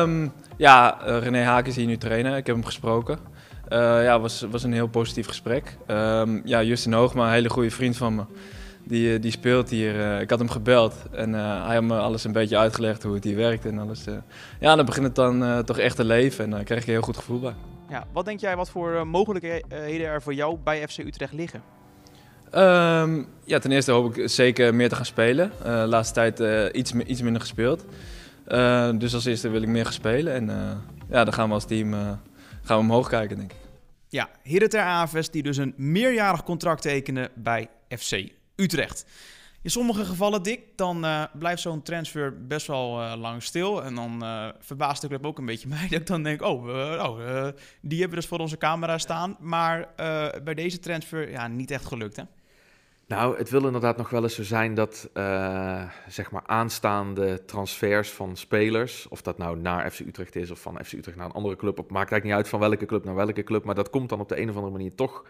Um, 0.00 0.32
ja, 0.56 0.98
René 1.00 1.42
Haak 1.42 1.66
is 1.66 1.76
hier 1.76 1.86
nu 1.86 1.96
trainer. 1.96 2.36
Ik 2.36 2.46
heb 2.46 2.56
hem 2.56 2.64
gesproken. 2.64 3.18
ja, 3.68 4.20
was, 4.20 4.46
was 4.50 4.62
een 4.62 4.72
heel 4.72 4.88
positief 4.88 5.26
gesprek. 5.26 5.76
Um, 5.86 6.42
ja, 6.44 6.62
Justin 6.62 6.92
Hoogma, 6.92 7.26
een 7.26 7.32
hele 7.32 7.50
goede 7.50 7.70
vriend 7.70 7.96
van 7.96 8.14
me. 8.14 8.24
Die, 8.86 9.14
eh, 9.14 9.22
die 9.22 9.30
speelt 9.30 9.70
hier. 9.70 9.94
Uh, 9.94 10.20
ik 10.20 10.30
had 10.30 10.38
hem 10.38 10.48
gebeld 10.50 10.94
en 11.12 11.30
uh, 11.30 11.66
hij 11.66 11.74
had 11.74 11.84
me 11.84 11.98
alles 11.98 12.24
een 12.24 12.32
beetje 12.32 12.58
uitgelegd 12.58 13.02
hoe 13.02 13.14
het 13.14 13.24
hier 13.24 13.36
werkt 13.36 13.64
en 13.64 13.78
alles. 13.78 14.06
Uh, 14.06 14.14
ja, 14.60 14.76
dan 14.76 14.84
begint 14.84 15.06
het 15.06 15.14
dan 15.14 15.64
toch 15.64 15.78
echt 15.78 15.96
te 15.96 16.04
leven 16.04 16.44
en 16.44 16.50
dan 16.50 16.64
krijg 16.64 16.80
je 16.80 16.86
een 16.86 16.92
heel 16.92 17.02
goed 17.02 17.16
gevoel 17.16 17.40
bij. 17.40 17.54
Ja, 17.88 18.06
wat 18.12 18.24
denk 18.24 18.40
jij 18.40 18.56
wat 18.56 18.70
voor 18.70 19.06
mogelijkheden 19.06 20.06
er 20.06 20.22
voor 20.22 20.34
jou 20.34 20.56
bij 20.64 20.88
FC 20.88 20.98
Utrecht 20.98 21.32
liggen? 21.32 21.62
Um, 22.54 23.26
ja, 23.44 23.58
ten 23.58 23.72
eerste 23.72 23.92
hoop 23.92 24.16
ik 24.16 24.28
zeker 24.28 24.74
meer 24.74 24.88
te 24.88 24.94
gaan 24.94 25.04
spelen. 25.04 25.52
de 25.62 25.68
laatste 25.68 26.14
tijd 26.14 26.74
iets, 26.74 26.92
iets 26.92 27.22
minder 27.22 27.40
gespeeld. 27.40 27.84
dus 28.98 29.14
als 29.14 29.24
eerste 29.24 29.48
wil 29.48 29.62
ik 29.62 29.68
meer 29.68 29.84
gaan 29.84 29.92
spelen 29.92 30.32
en 30.32 30.46
ja, 31.10 31.24
dan 31.24 31.32
gaan 31.32 31.48
we 31.48 31.54
als 31.54 31.64
team 31.64 31.92
gaan 32.62 32.76
we 32.76 32.82
omhoog 32.82 33.08
kijken, 33.08 33.36
denk 33.36 33.52
ik. 33.52 33.58
Ja, 34.08 34.28
Heren 34.42 34.68
ter 34.68 34.80
Aves 34.80 35.30
die 35.30 35.42
dus 35.42 35.56
een 35.56 35.74
meerjarig 35.76 36.42
contract 36.42 36.82
tekenen 36.82 37.28
bij 37.34 37.68
FC 37.88 38.34
Utrecht. 38.56 39.06
In 39.62 39.70
sommige 39.72 40.04
gevallen, 40.04 40.42
Dick, 40.42 40.60
dan 40.76 41.04
uh, 41.04 41.24
blijft 41.38 41.62
zo'n 41.62 41.82
transfer 41.82 42.46
best 42.46 42.66
wel 42.66 43.02
uh, 43.02 43.14
lang 43.16 43.42
stil. 43.42 43.84
En 43.84 43.94
dan 43.94 44.22
uh, 44.22 44.48
verbaast 44.58 45.00
de 45.00 45.08
club 45.08 45.26
ook 45.26 45.38
een 45.38 45.46
beetje 45.46 45.68
mij. 45.76 45.88
Dat 45.88 46.00
ik 46.00 46.06
dan 46.06 46.22
denk, 46.22 46.42
oh, 46.42 46.66
oh 47.04 47.48
die 47.80 48.00
hebben 48.00 48.16
we 48.16 48.22
dus 48.22 48.26
voor 48.26 48.38
onze 48.38 48.58
camera 48.58 48.98
staan. 48.98 49.36
Maar 49.40 49.88
bij 50.44 50.54
deze 50.54 50.78
transfer, 50.78 51.30
ja, 51.30 51.48
niet 51.48 51.70
echt 51.70 51.84
gelukt, 51.84 52.16
hè? 52.16 52.22
Nou, 53.06 53.38
het 53.38 53.50
wil 53.50 53.66
inderdaad 53.66 53.96
nog 53.96 54.10
wel 54.10 54.22
eens 54.22 54.34
zo 54.34 54.42
zijn 54.42 54.74
dat 54.74 55.10
zeg 56.08 56.30
maar 56.30 56.42
aanstaande 56.46 57.44
transfers 57.44 58.10
van 58.10 58.36
spelers, 58.36 59.08
of 59.08 59.22
dat 59.22 59.38
nou 59.38 59.58
naar 59.58 59.90
FC 59.90 60.00
Utrecht 60.00 60.36
is 60.36 60.50
of 60.50 60.60
van 60.60 60.84
FC 60.84 60.92
Utrecht 60.92 61.16
naar 61.16 61.26
een 61.26 61.32
andere 61.32 61.56
club, 61.56 61.76
het 61.76 61.90
maakt 61.90 62.10
eigenlijk 62.10 62.24
niet 62.24 62.34
uit 62.34 62.48
van 62.48 62.60
welke 62.60 62.86
club 62.86 63.04
naar 63.04 63.14
welke 63.14 63.42
club, 63.42 63.64
maar 63.64 63.74
dat 63.74 63.90
komt 63.90 64.08
dan 64.08 64.20
op 64.20 64.28
de 64.28 64.40
een 64.40 64.48
of 64.48 64.54
andere 64.54 64.72
manier 64.72 64.94
toch 64.94 65.24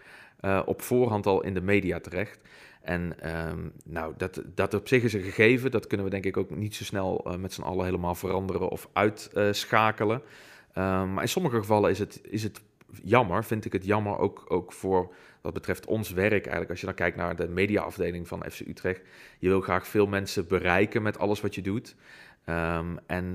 op 0.65 0.81
voorhand 0.81 1.25
al 1.25 1.43
in 1.43 1.53
de 1.53 1.61
media 1.61 1.99
terecht. 1.99 2.39
En 2.87 3.19
ehm, 3.19 3.69
nou, 3.85 4.13
dat, 4.17 4.41
dat 4.55 4.73
op 4.73 4.87
zich 4.87 5.03
is 5.03 5.13
een 5.13 5.21
gegeven. 5.21 5.71
Dat 5.71 5.87
kunnen 5.87 6.05
we 6.05 6.11
denk 6.11 6.25
ik 6.25 6.37
ook 6.37 6.49
niet 6.49 6.75
zo 6.75 6.83
snel 6.83 7.23
uh, 7.27 7.35
met 7.35 7.53
z'n 7.53 7.61
allen 7.61 7.85
helemaal 7.85 8.15
veranderen 8.15 8.69
of 8.69 8.89
uitschakelen. 8.93 10.21
Uh, 10.69 11.13
maar 11.13 11.21
in 11.21 11.29
sommige 11.29 11.57
gevallen 11.57 11.89
is 11.89 11.99
het, 11.99 12.21
is 12.23 12.43
het 12.43 12.61
jammer, 13.03 13.43
vind 13.43 13.65
ik 13.65 13.73
het 13.73 13.85
jammer 13.85 14.17
ook, 14.17 14.45
ook 14.47 14.73
voor 14.73 15.13
wat 15.47 15.55
betreft 15.55 15.85
ons 15.85 16.11
werk 16.11 16.43
eigenlijk. 16.43 16.69
Als 16.69 16.79
je 16.79 16.85
dan 16.85 16.95
kijkt 16.95 17.17
naar 17.17 17.35
de 17.35 17.47
mediaafdeling 17.47 18.27
van 18.27 18.43
FC 18.51 18.59
Utrecht. 18.59 19.01
Je 19.39 19.47
wil 19.47 19.61
graag 19.61 19.87
veel 19.87 20.07
mensen 20.07 20.47
bereiken 20.47 21.01
met 21.01 21.19
alles 21.19 21.41
wat 21.41 21.55
je 21.55 21.61
doet. 21.61 21.95
Um, 22.45 22.99
en 23.05 23.31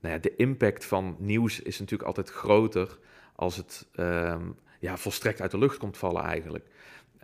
nou 0.00 0.14
ja, 0.14 0.18
de 0.18 0.36
impact 0.36 0.84
van 0.84 1.16
nieuws 1.18 1.60
is 1.60 1.78
natuurlijk 1.78 2.08
altijd 2.08 2.30
groter 2.30 2.98
als 3.36 3.56
het 3.56 3.86
um, 3.96 4.56
ja, 4.78 4.96
volstrekt 4.96 5.40
uit 5.40 5.50
de 5.50 5.58
lucht 5.58 5.78
komt 5.78 5.96
vallen 5.96 6.22
eigenlijk. 6.22 6.66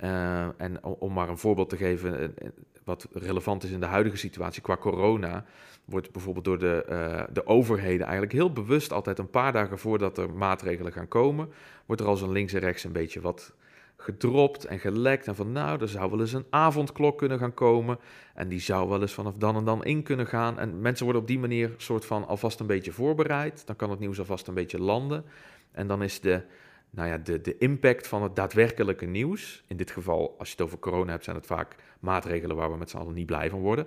Uh, 0.03 0.61
en 0.61 0.85
om 0.85 1.13
maar 1.13 1.29
een 1.29 1.39
voorbeeld 1.39 1.69
te 1.69 1.77
geven, 1.77 2.19
eh, 2.19 2.25
eh, 2.25 2.53
wat 2.85 3.09
relevant 3.13 3.65
is 3.65 3.71
in 3.71 3.81
de 3.81 3.87
huidige 3.87 4.17
situatie 4.17 4.63
qua 4.63 4.77
corona, 4.77 5.45
wordt 5.85 6.13
bijvoorbeeld 6.13 6.45
door 6.45 6.59
de, 6.59 6.87
uh, 6.91 7.23
de 7.33 7.47
overheden 7.47 8.03
eigenlijk 8.03 8.33
heel 8.33 8.53
bewust 8.53 8.93
altijd 8.93 9.19
een 9.19 9.31
paar 9.31 9.53
dagen 9.53 9.79
voordat 9.79 10.19
er 10.19 10.31
maatregelen 10.31 10.93
gaan 10.93 11.09
komen, 11.09 11.49
wordt 11.87 12.03
er 12.03 12.09
al 12.09 12.17
zo 12.17 12.33
links 12.33 12.53
en 12.53 12.61
rechts 12.61 12.85
een 12.85 12.93
beetje 12.93 13.21
wat 13.21 13.55
gedropt 14.01 14.65
en 14.65 14.79
gelekt. 14.79 15.27
En 15.27 15.35
van 15.35 15.53
nou, 15.53 15.81
er 15.81 15.89
zou 15.89 16.11
wel 16.11 16.21
eens 16.21 16.33
een 16.33 16.47
avondklok 16.51 17.19
kunnen 17.19 17.39
gaan 17.39 17.55
komen. 17.55 17.99
En 18.35 18.49
die 18.49 18.61
zou 18.61 18.89
wel 18.89 19.01
eens 19.01 19.13
vanaf 19.13 19.35
dan 19.35 19.57
en 19.57 19.65
dan 19.65 19.85
in 19.85 20.03
kunnen 20.03 20.27
gaan. 20.27 20.59
En 20.59 20.81
mensen 20.81 21.05
worden 21.05 21.23
op 21.23 21.29
die 21.29 21.39
manier 21.39 21.75
soort 21.77 22.05
van 22.05 22.27
alvast 22.27 22.61
een 22.61 22.67
beetje 22.67 22.93
voorbereid. 22.93 23.67
Dan 23.67 23.77
kan 23.77 23.91
het 23.91 23.99
nieuws 23.99 24.19
alvast 24.19 24.47
een 24.47 24.55
beetje 24.55 24.81
landen. 24.81 25.25
En 25.73 25.87
dan 25.87 26.03
is 26.03 26.21
de, 26.21 26.43
nou 26.91 27.09
ja, 27.09 27.19
de, 27.19 27.41
de 27.41 27.59
impact 27.59 28.09
van 28.09 28.23
het 28.23 28.37
daadwerkelijke 28.37 29.07
nieuws. 29.07 29.65
In 29.67 29.77
dit 29.77 29.91
geval, 29.91 30.35
als 30.39 30.49
je 30.49 30.55
het 30.55 30.65
over 30.65 30.79
corona 30.79 31.11
hebt, 31.11 31.25
zijn 31.25 31.37
het 31.37 31.47
vaak 31.47 31.77
maatregelen 32.01 32.57
waar 32.57 32.71
we 32.71 32.77
met 32.77 32.91
z'n 32.91 32.97
allen 32.97 33.15
niet 33.15 33.27
blij 33.27 33.51
van 33.51 33.61
worden. 33.61 33.87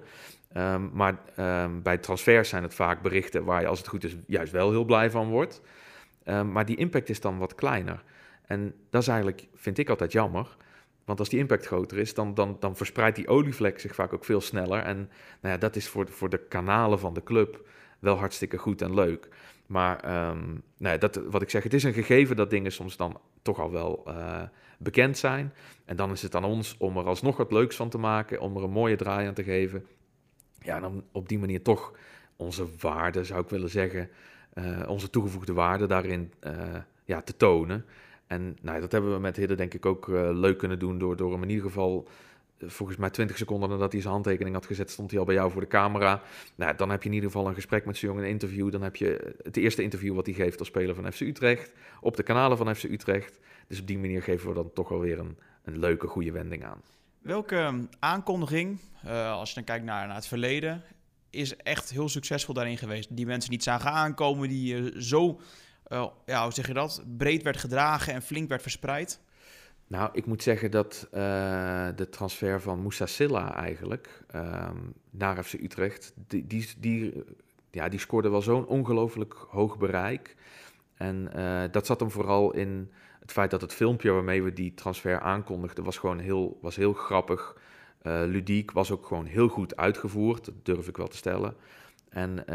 Um, 0.58 0.90
maar 0.94 1.18
um, 1.40 1.82
bij 1.82 1.98
transfers 1.98 2.50
zijn 2.50 2.64
het 2.64 2.74
vaak 2.74 3.02
berichten 3.02 3.44
waar 3.44 3.62
je, 3.62 3.68
als 3.68 3.80
het 3.80 3.88
goed 3.88 4.04
is, 4.04 4.16
juist 4.28 4.52
wel 4.52 4.72
heel 4.72 4.86
blij 4.86 5.12
van 5.12 5.30
wordt. 5.30 5.62
Um, 6.26 6.52
maar 6.52 6.66
die 6.66 6.78
impact 6.78 7.10
is 7.10 7.22
dan 7.22 7.38
wat 7.38 7.56
kleiner. 7.56 8.04
En 8.46 8.76
dat 8.90 9.02
is 9.02 9.08
eigenlijk, 9.08 9.48
vind 9.54 9.78
ik 9.78 9.90
altijd 9.90 10.12
jammer. 10.12 10.58
Want 11.06 11.20
als 11.20 11.30
die 11.30 11.40
impact 11.40 11.66
groter 11.66 11.98
is, 11.98 12.14
dan, 12.14 12.34
dan, 12.34 12.58
dan 12.60 12.76
verspreidt 12.76 13.16
die 13.16 13.28
olievlek 13.28 13.80
zich 13.80 13.96
vaak 13.96 14.14
ook 14.14 14.26
veel 14.26 14.42
sneller. 14.42 14.84
En 14.84 14.98
nou 15.42 15.54
ja, 15.54 15.58
dat 15.58 15.76
is 15.76 15.88
voor, 15.88 16.08
voor 16.10 16.30
de 16.30 16.48
kanalen 16.48 17.00
van 17.00 17.14
de 17.14 17.24
club 17.24 17.68
wel 18.00 18.18
hartstikke 18.18 18.58
goed 18.58 18.82
en 18.82 18.94
leuk. 18.94 19.28
Maar 19.68 20.28
um, 20.30 20.64
nou, 20.78 20.98
dat, 20.98 21.16
wat 21.16 21.42
ik 21.42 21.50
zeg, 21.50 21.64
het 21.64 21.74
is 21.74 21.84
een 21.84 21.94
gegeven 21.94 22.36
dat 22.36 22.50
dingen 22.50 22.72
soms 22.72 22.98
dan 22.98 23.20
toch 23.42 23.60
al 23.60 23.72
wel 23.72 24.04
uh, 24.08 24.42
bekend 24.78 25.18
zijn. 25.18 25.54
En 25.86 25.96
dan 25.96 26.12
is 26.12 26.22
het 26.22 26.36
aan 26.36 26.44
ons 26.44 26.76
om 26.78 26.98
er 26.98 27.06
alsnog 27.06 27.38
wat 27.38 27.52
leuks 27.52 27.76
van 27.76 27.90
te 27.90 27.98
maken, 27.98 28.40
om 28.40 28.58
er 28.58 28.64
een 28.64 28.72
mooie 28.72 28.96
draai 28.96 29.28
aan 29.28 29.34
te 29.34 29.44
geven. 29.44 29.86
Ja, 30.60 30.76
en 30.76 30.82
dan 30.82 31.04
op 31.12 31.30
die 31.30 31.40
manier 31.40 31.62
toch 31.62 31.94
onze 32.36 32.66
waarde, 32.80 33.24
zou 33.24 33.42
ik 33.42 33.50
willen 33.50 33.70
zeggen, 33.70 34.10
uh, 34.54 34.80
onze 34.88 35.10
toegevoegde 35.10 35.54
waarde 35.54 35.86
daarin 35.86 36.34
uh, 36.48 36.54
ja, 37.06 37.22
te 37.22 37.38
tonen. 37.38 37.86
En 38.28 38.58
nou, 38.62 38.80
dat 38.82 38.92
hebben 38.92 39.14
we 39.14 39.20
met 39.20 39.36
Hidde 39.36 39.56
denk 39.56 39.74
ik 39.74 39.86
ook 39.86 40.08
leuk 40.08 40.58
kunnen 40.58 40.80
doen 40.80 41.00
door, 41.00 41.16
door 41.16 41.32
hem 41.32 41.44
in 41.44 41.50
ieder 41.50 41.66
geval 41.66 42.08
volgens 42.68 42.98
mij 42.98 43.10
20 43.10 43.38
seconden 43.38 43.70
nadat 43.70 43.92
hij 43.92 44.02
zijn 44.02 44.14
handtekening 44.14 44.56
had 44.56 44.66
gezet, 44.66 44.92
stond 44.92 45.12
hij 45.12 45.20
al 45.20 45.26
bij 45.26 45.36
jou 45.36 45.52
voor 45.52 45.62
de 45.62 45.68
camera. 45.68 46.22
Nou, 46.56 46.76
dan 46.76 46.90
heb 46.90 47.04
je 47.04 47.10
in 47.10 47.16
ieder 47.16 47.32
geval 47.32 47.48
een 47.48 47.54
gesprek 47.54 47.86
met 47.86 47.98
zo'n 47.98 48.10
jongen, 48.10 48.24
een 48.24 48.30
interview. 48.30 48.72
Dan 48.72 48.82
heb 48.82 48.96
je 48.96 49.36
het 49.42 49.58
eerste 49.58 49.84
interview 49.84 50.16
wat 50.16 50.26
hij 50.26 50.36
geeft 50.36 50.60
als 50.60 50.68
speler 50.68 50.96
van 50.96 51.12
FC 51.12 51.20
Utrecht, 51.20 51.72
op 52.02 52.16
de 52.16 52.24
kanalen 52.24 52.58
van 52.58 52.76
FC 52.76 52.84
Utrecht. 52.84 53.40
Dus 53.68 53.80
op 53.80 53.88
die 53.88 53.98
manier 53.98 54.24
geven 54.24 54.48
we 54.48 54.54
dan 54.54 54.72
toch 54.74 54.92
alweer 54.92 55.20
een, 55.20 55.38
een 55.64 55.80
leuke, 55.80 56.08
goede 56.08 56.32
wending 56.32 56.66
aan. 56.66 56.82
Welke 57.22 57.56
ehm, 57.56 57.84
aankondiging, 58.00 58.80
als 59.10 59.50
je 59.50 59.56
dan 59.56 59.64
kijkt 59.64 59.86
naar, 59.86 60.08
naar 60.08 60.16
het 60.16 60.28
verleden, 60.28 60.82
is 61.30 61.56
echt 61.56 61.90
heel 61.90 62.10
succesvol 62.10 62.54
daarin 62.54 62.78
geweest? 62.78 63.16
Die 63.16 63.26
mensen 63.26 63.52
niet 63.52 63.64
zagen 63.64 63.92
aankomen, 63.92 64.50
die 64.50 65.02
zo, 65.02 65.40
uh, 65.94 66.08
ja, 66.26 66.44
hoe 66.44 66.54
zeg 66.54 66.68
je 66.68 66.74
dat, 66.74 67.04
breed 67.18 67.44
werd 67.44 67.58
gedragen 67.58 68.14
en 68.14 68.22
flink 68.22 68.50
werd 68.50 68.62
verspreid? 68.62 69.20
Nou, 69.88 70.10
ik 70.14 70.26
moet 70.26 70.44
zeggen 70.44 70.72
dat 70.72 71.08
uh, 71.14 71.20
de 71.96 72.08
transfer 72.10 72.62
van 72.62 72.80
Moussa 72.80 73.06
Silla 73.06 73.56
eigenlijk 73.56 74.24
um, 74.36 74.94
naar 75.10 75.44
FC 75.44 75.54
Utrecht, 75.54 76.14
die, 76.16 76.48
die, 76.48 76.70
die, 76.78 77.24
ja, 77.72 77.90
die 77.90 78.00
scoorde 78.00 78.30
wel 78.30 78.42
zo'n 78.42 78.66
ongelooflijk 78.66 79.34
hoog 79.50 79.78
bereik. 79.78 80.36
En 80.96 81.30
uh, 81.36 81.64
dat 81.72 81.86
zat 81.86 82.00
hem 82.00 82.12
vooral 82.12 82.54
in 82.54 82.92
het 83.20 83.32
feit 83.32 83.52
dat 83.52 83.62
het 83.62 83.74
filmpje 83.74 84.12
waarmee 84.12 84.44
we 84.44 84.54
die 84.54 84.74
transfer 84.74 85.20
aankondigden, 85.20 85.84
was 85.84 85.98
gewoon 85.98 86.20
heel, 86.20 86.58
was 86.62 86.76
heel 86.76 86.94
grappig. 86.94 87.58
Uh, 88.04 88.22
ludiek, 88.26 88.72
was 88.72 88.92
ook 88.92 89.06
gewoon 89.06 89.26
heel 89.26 89.48
goed 89.48 89.78
uitgevoerd, 89.78 90.52
durf 90.64 90.88
ik 90.88 90.98
wel 90.98 91.08
te 91.08 91.18
stellen. 91.18 91.56
En 92.10 92.46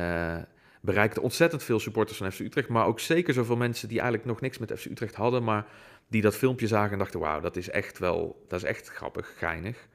bereikte 0.80 1.20
ontzettend 1.20 1.62
veel 1.62 1.80
supporters 1.80 2.18
van 2.18 2.32
FC 2.32 2.38
Utrecht, 2.38 2.68
maar 2.68 2.86
ook 2.86 3.00
zeker 3.00 3.34
zoveel 3.34 3.56
mensen 3.56 3.88
die 3.88 3.98
eigenlijk 3.98 4.28
nog 4.28 4.40
niks 4.40 4.58
met 4.58 4.72
FC 4.76 4.84
Utrecht 4.84 5.14
hadden, 5.14 5.44
maar 5.44 5.66
die 6.08 6.22
dat 6.22 6.36
filmpje 6.36 6.66
zagen 6.66 6.92
en 6.92 6.98
dachten, 6.98 7.20
wauw, 7.20 7.40
dat 7.40 7.56
is 7.56 7.70
echt 7.70 7.98
wel, 7.98 8.44
dat 8.48 8.62
is 8.62 8.68
echt 8.68 8.88
grappig, 8.88 9.34
geinig. 9.36 9.88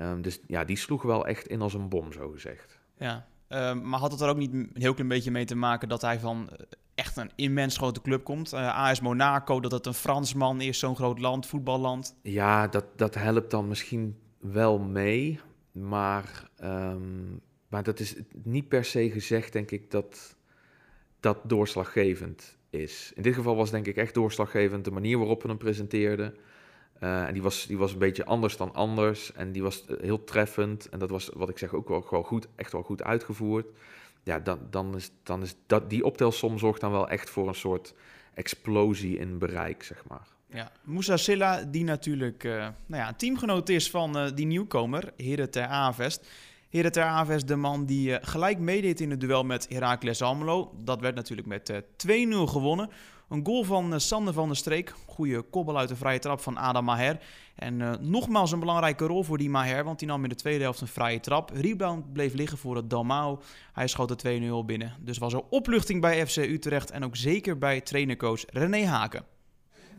Um, 0.00 0.22
dus 0.22 0.40
ja, 0.46 0.64
die 0.64 0.76
sloeg 0.76 1.02
wel 1.02 1.26
echt 1.26 1.46
in 1.46 1.60
als 1.60 1.74
een 1.74 1.88
bom, 1.88 2.12
zo 2.12 2.30
gezegd. 2.30 2.78
Ja, 2.98 3.26
um, 3.48 3.88
maar 3.88 4.00
had 4.00 4.12
het 4.12 4.20
er 4.20 4.28
ook 4.28 4.36
niet 4.36 4.52
een 4.52 4.70
heel 4.74 4.94
klein 4.94 5.08
beetje 5.08 5.30
mee 5.30 5.44
te 5.44 5.54
maken 5.54 5.88
dat 5.88 6.02
hij 6.02 6.20
van 6.20 6.48
eh, 6.50 6.66
echt 6.94 7.16
een 7.16 7.30
immens 7.34 7.76
grote 7.76 8.00
club 8.00 8.24
komt? 8.24 8.52
Uh, 8.52 8.60
eh, 8.60 8.76
AS 8.76 9.00
Monaco, 9.00 9.60
dat 9.60 9.72
het 9.72 9.86
een 9.86 9.94
Fransman 9.94 10.60
is, 10.60 10.78
zo'n 10.78 10.96
groot 10.96 11.18
land, 11.18 11.46
voetballand. 11.46 12.16
Ja, 12.22 12.68
dat, 12.68 12.84
dat 12.96 13.14
helpt 13.14 13.50
dan 13.50 13.68
misschien 13.68 14.18
wel 14.38 14.78
mee, 14.78 15.40
maar, 15.72 16.50
um, 16.62 17.40
maar 17.68 17.82
dat 17.82 18.00
is 18.00 18.14
niet 18.42 18.68
per 18.68 18.84
se 18.84 19.10
gezegd, 19.10 19.52
denk 19.52 19.70
ik, 19.70 19.90
dat 19.90 20.36
dat 21.20 21.38
doorslaggevend 21.44 22.56
is. 22.70 23.12
In 23.14 23.22
dit 23.22 23.34
geval 23.34 23.56
was 23.56 23.70
denk 23.70 23.86
ik 23.86 23.96
echt 23.96 24.14
doorslaggevend 24.14 24.84
de 24.84 24.90
manier 24.90 25.18
waarop 25.18 25.42
we 25.42 25.48
hem 25.48 25.58
presenteerden. 25.58 26.34
Uh, 27.02 27.26
en 27.26 27.32
die 27.32 27.42
was, 27.42 27.66
die 27.66 27.78
was 27.78 27.92
een 27.92 27.98
beetje 27.98 28.24
anders 28.24 28.56
dan 28.56 28.74
anders. 28.74 29.32
En 29.32 29.52
die 29.52 29.62
was 29.62 29.86
eh, 29.86 29.96
heel 30.00 30.24
treffend. 30.24 30.88
En 30.88 30.98
dat 30.98 31.10
was, 31.10 31.30
wat 31.34 31.48
ik 31.48 31.58
zeg, 31.58 31.72
ook 31.72 31.88
wel 31.88 32.00
gewoon 32.00 32.24
goed, 32.24 32.48
echt 32.54 32.72
wel 32.72 32.82
goed 32.82 33.02
uitgevoerd. 33.02 33.66
Ja, 34.22 34.38
dan, 34.38 34.58
dan 34.70 34.96
is, 34.96 35.10
dan 35.22 35.42
is 35.42 35.54
dat, 35.66 35.90
die 35.90 36.04
optelsom 36.04 36.58
zorgt 36.58 36.80
dan 36.80 36.90
wel 36.90 37.08
echt 37.08 37.30
voor 37.30 37.48
een 37.48 37.54
soort 37.54 37.94
explosie 38.34 39.18
in 39.18 39.38
bereik, 39.38 39.82
zeg 39.82 40.04
maar. 40.08 40.26
Ja, 40.50 40.72
Moussa 40.82 41.16
Silla, 41.16 41.62
die 41.62 41.84
natuurlijk 41.84 42.44
uh, 42.44 42.52
nou 42.86 43.02
ja, 43.02 43.08
een 43.08 43.16
teamgenoot 43.16 43.68
is 43.68 43.90
van 43.90 44.32
die 44.34 44.46
nieuwkomer, 44.46 45.12
Heren 45.16 45.50
ter 45.50 45.66
Avest. 45.66 46.26
Heren 46.68 46.92
ter 46.92 47.04
Aves, 47.04 47.44
de 47.44 47.56
man 47.56 47.84
die 47.84 48.08
uh, 48.08 48.16
gelijk 48.20 48.58
meedeed 48.58 49.00
in 49.00 49.10
het 49.10 49.20
duel 49.20 49.44
met 49.44 49.66
Heracles 49.68 50.22
Almelo. 50.22 50.72
Dat 50.84 51.00
werd 51.00 51.14
natuurlijk 51.14 51.48
met 51.48 51.70
uh, 52.06 52.46
2-0 52.46 52.50
gewonnen. 52.50 52.90
Een 53.28 53.46
goal 53.46 53.64
van 53.64 53.92
uh, 53.92 53.98
Sander 53.98 54.32
van 54.34 54.46
der 54.46 54.56
Streek. 54.56 54.94
Goede 55.06 55.42
kobbel 55.42 55.78
uit 55.78 55.88
de 55.88 55.96
vrije 55.96 56.18
trap 56.18 56.40
van 56.40 56.56
Adam 56.56 56.84
Maher. 56.84 57.18
En 57.54 57.98
nogmaals 58.00 58.52
een 58.52 58.60
belangrijke 58.60 59.06
rol 59.06 59.22
voor 59.22 59.38
die 59.38 59.50
Maher, 59.50 59.84
want 59.84 59.98
die 59.98 60.08
nam 60.08 60.22
in 60.22 60.28
de 60.28 60.34
tweede 60.34 60.62
helft 60.62 60.80
een 60.80 60.86
vrije 60.86 61.20
trap. 61.20 61.50
Rebound 61.54 62.12
bleef 62.12 62.34
liggen 62.34 62.58
voor 62.58 62.76
het 62.76 62.90
Dalmau. 62.90 63.38
Hij 63.72 63.88
schoot 63.88 64.22
de 64.22 64.62
2-0 64.62 64.66
binnen. 64.66 64.96
Dus 65.00 65.18
was 65.18 65.32
er 65.32 65.42
opluchting 65.50 66.00
bij 66.00 66.26
FC 66.26 66.36
Utrecht 66.36 66.90
en 66.90 67.04
ook 67.04 67.16
zeker 67.16 67.58
bij 67.58 67.80
trainercoach 67.80 68.44
René 68.46 68.84
Haken. 68.84 69.37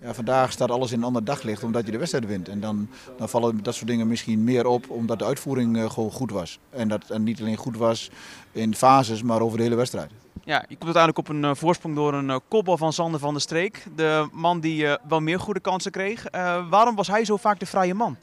Ja, 0.01 0.13
vandaag 0.13 0.51
staat 0.51 0.71
alles 0.71 0.91
in 0.91 0.97
een 0.97 1.03
ander 1.03 1.23
daglicht 1.23 1.63
omdat 1.63 1.85
je 1.85 1.91
de 1.91 1.97
wedstrijd 1.97 2.25
wint. 2.25 2.49
En 2.49 2.59
dan, 2.59 2.89
dan 3.17 3.29
vallen 3.29 3.63
dat 3.63 3.75
soort 3.75 3.87
dingen 3.87 4.07
misschien 4.07 4.43
meer 4.43 4.65
op 4.65 4.89
omdat 4.89 5.19
de 5.19 5.25
uitvoering 5.25 5.77
uh, 5.77 5.89
gewoon 5.89 6.11
goed 6.11 6.31
was. 6.31 6.59
En 6.69 6.87
dat 6.87 7.09
en 7.09 7.23
niet 7.23 7.41
alleen 7.41 7.55
goed 7.55 7.77
was 7.77 8.09
in 8.51 8.75
fases, 8.75 9.23
maar 9.23 9.41
over 9.41 9.57
de 9.57 9.63
hele 9.63 9.75
wedstrijd. 9.75 10.11
Ja, 10.43 10.65
je 10.67 10.77
komt 10.77 10.95
uiteindelijk 10.95 11.17
op 11.17 11.29
een 11.29 11.43
uh, 11.43 11.51
voorsprong 11.53 11.95
door 11.95 12.13
een 12.13 12.29
uh, 12.29 12.37
kopbal 12.47 12.77
van 12.77 12.93
Sander 12.93 13.19
van 13.19 13.33
der 13.33 13.41
Streek. 13.41 13.85
De 13.95 14.27
man 14.31 14.59
die 14.59 14.87
wel 15.07 15.19
meer 15.19 15.39
goede 15.39 15.59
kansen 15.59 15.91
kreeg. 15.91 16.23
waarom 16.69 16.95
was 16.95 17.07
hij 17.07 17.25
zo 17.25 17.37
vaak 17.37 17.59
de 17.59 17.65
vrije 17.65 17.93
man? 17.93 18.17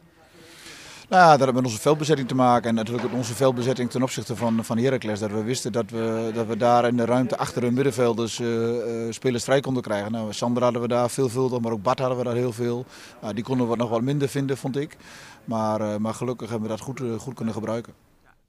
Nou 1.08 1.38
dat 1.38 1.46
had 1.46 1.54
met 1.54 1.64
onze 1.64 1.80
veldbezetting 1.80 2.28
te 2.28 2.34
maken. 2.34 2.68
En 2.68 2.74
natuurlijk 2.74 3.12
onze 3.12 3.34
veldbezetting 3.34 3.90
ten 3.90 4.02
opzichte 4.02 4.36
van, 4.36 4.64
van 4.64 4.78
Heracles. 4.78 5.20
Dat 5.20 5.30
we 5.30 5.42
wisten 5.42 5.72
dat 5.72 5.90
we, 5.90 6.30
dat 6.34 6.46
we 6.46 6.56
daar 6.56 6.86
in 6.86 6.96
de 6.96 7.04
ruimte 7.04 7.36
achter 7.36 7.60
de 7.60 7.70
middenvelders 7.70 8.38
uh, 8.38 8.48
uh, 8.48 9.12
spelers 9.12 9.44
vrij 9.44 9.60
konden 9.60 9.82
krijgen. 9.82 10.12
Nou, 10.12 10.32
Sander 10.32 10.62
hadden 10.62 10.82
we 10.82 10.88
daar 10.88 11.10
veelvuldig, 11.10 11.60
maar 11.60 11.72
ook 11.72 11.82
Bart 11.82 11.98
hadden 11.98 12.18
we 12.18 12.24
daar 12.24 12.34
heel 12.34 12.52
veel. 12.52 12.86
Nou, 13.20 13.34
die 13.34 13.44
konden 13.44 13.68
we 13.68 13.76
nog 13.76 13.90
wat 13.90 14.02
minder 14.02 14.28
vinden, 14.28 14.56
vond 14.56 14.76
ik. 14.76 14.96
Maar, 15.44 15.80
uh, 15.80 15.96
maar 15.96 16.14
gelukkig 16.14 16.50
hebben 16.50 16.68
we 16.68 16.76
dat 16.76 16.84
goed, 16.84 17.00
goed 17.18 17.34
kunnen 17.34 17.54
gebruiken. 17.54 17.92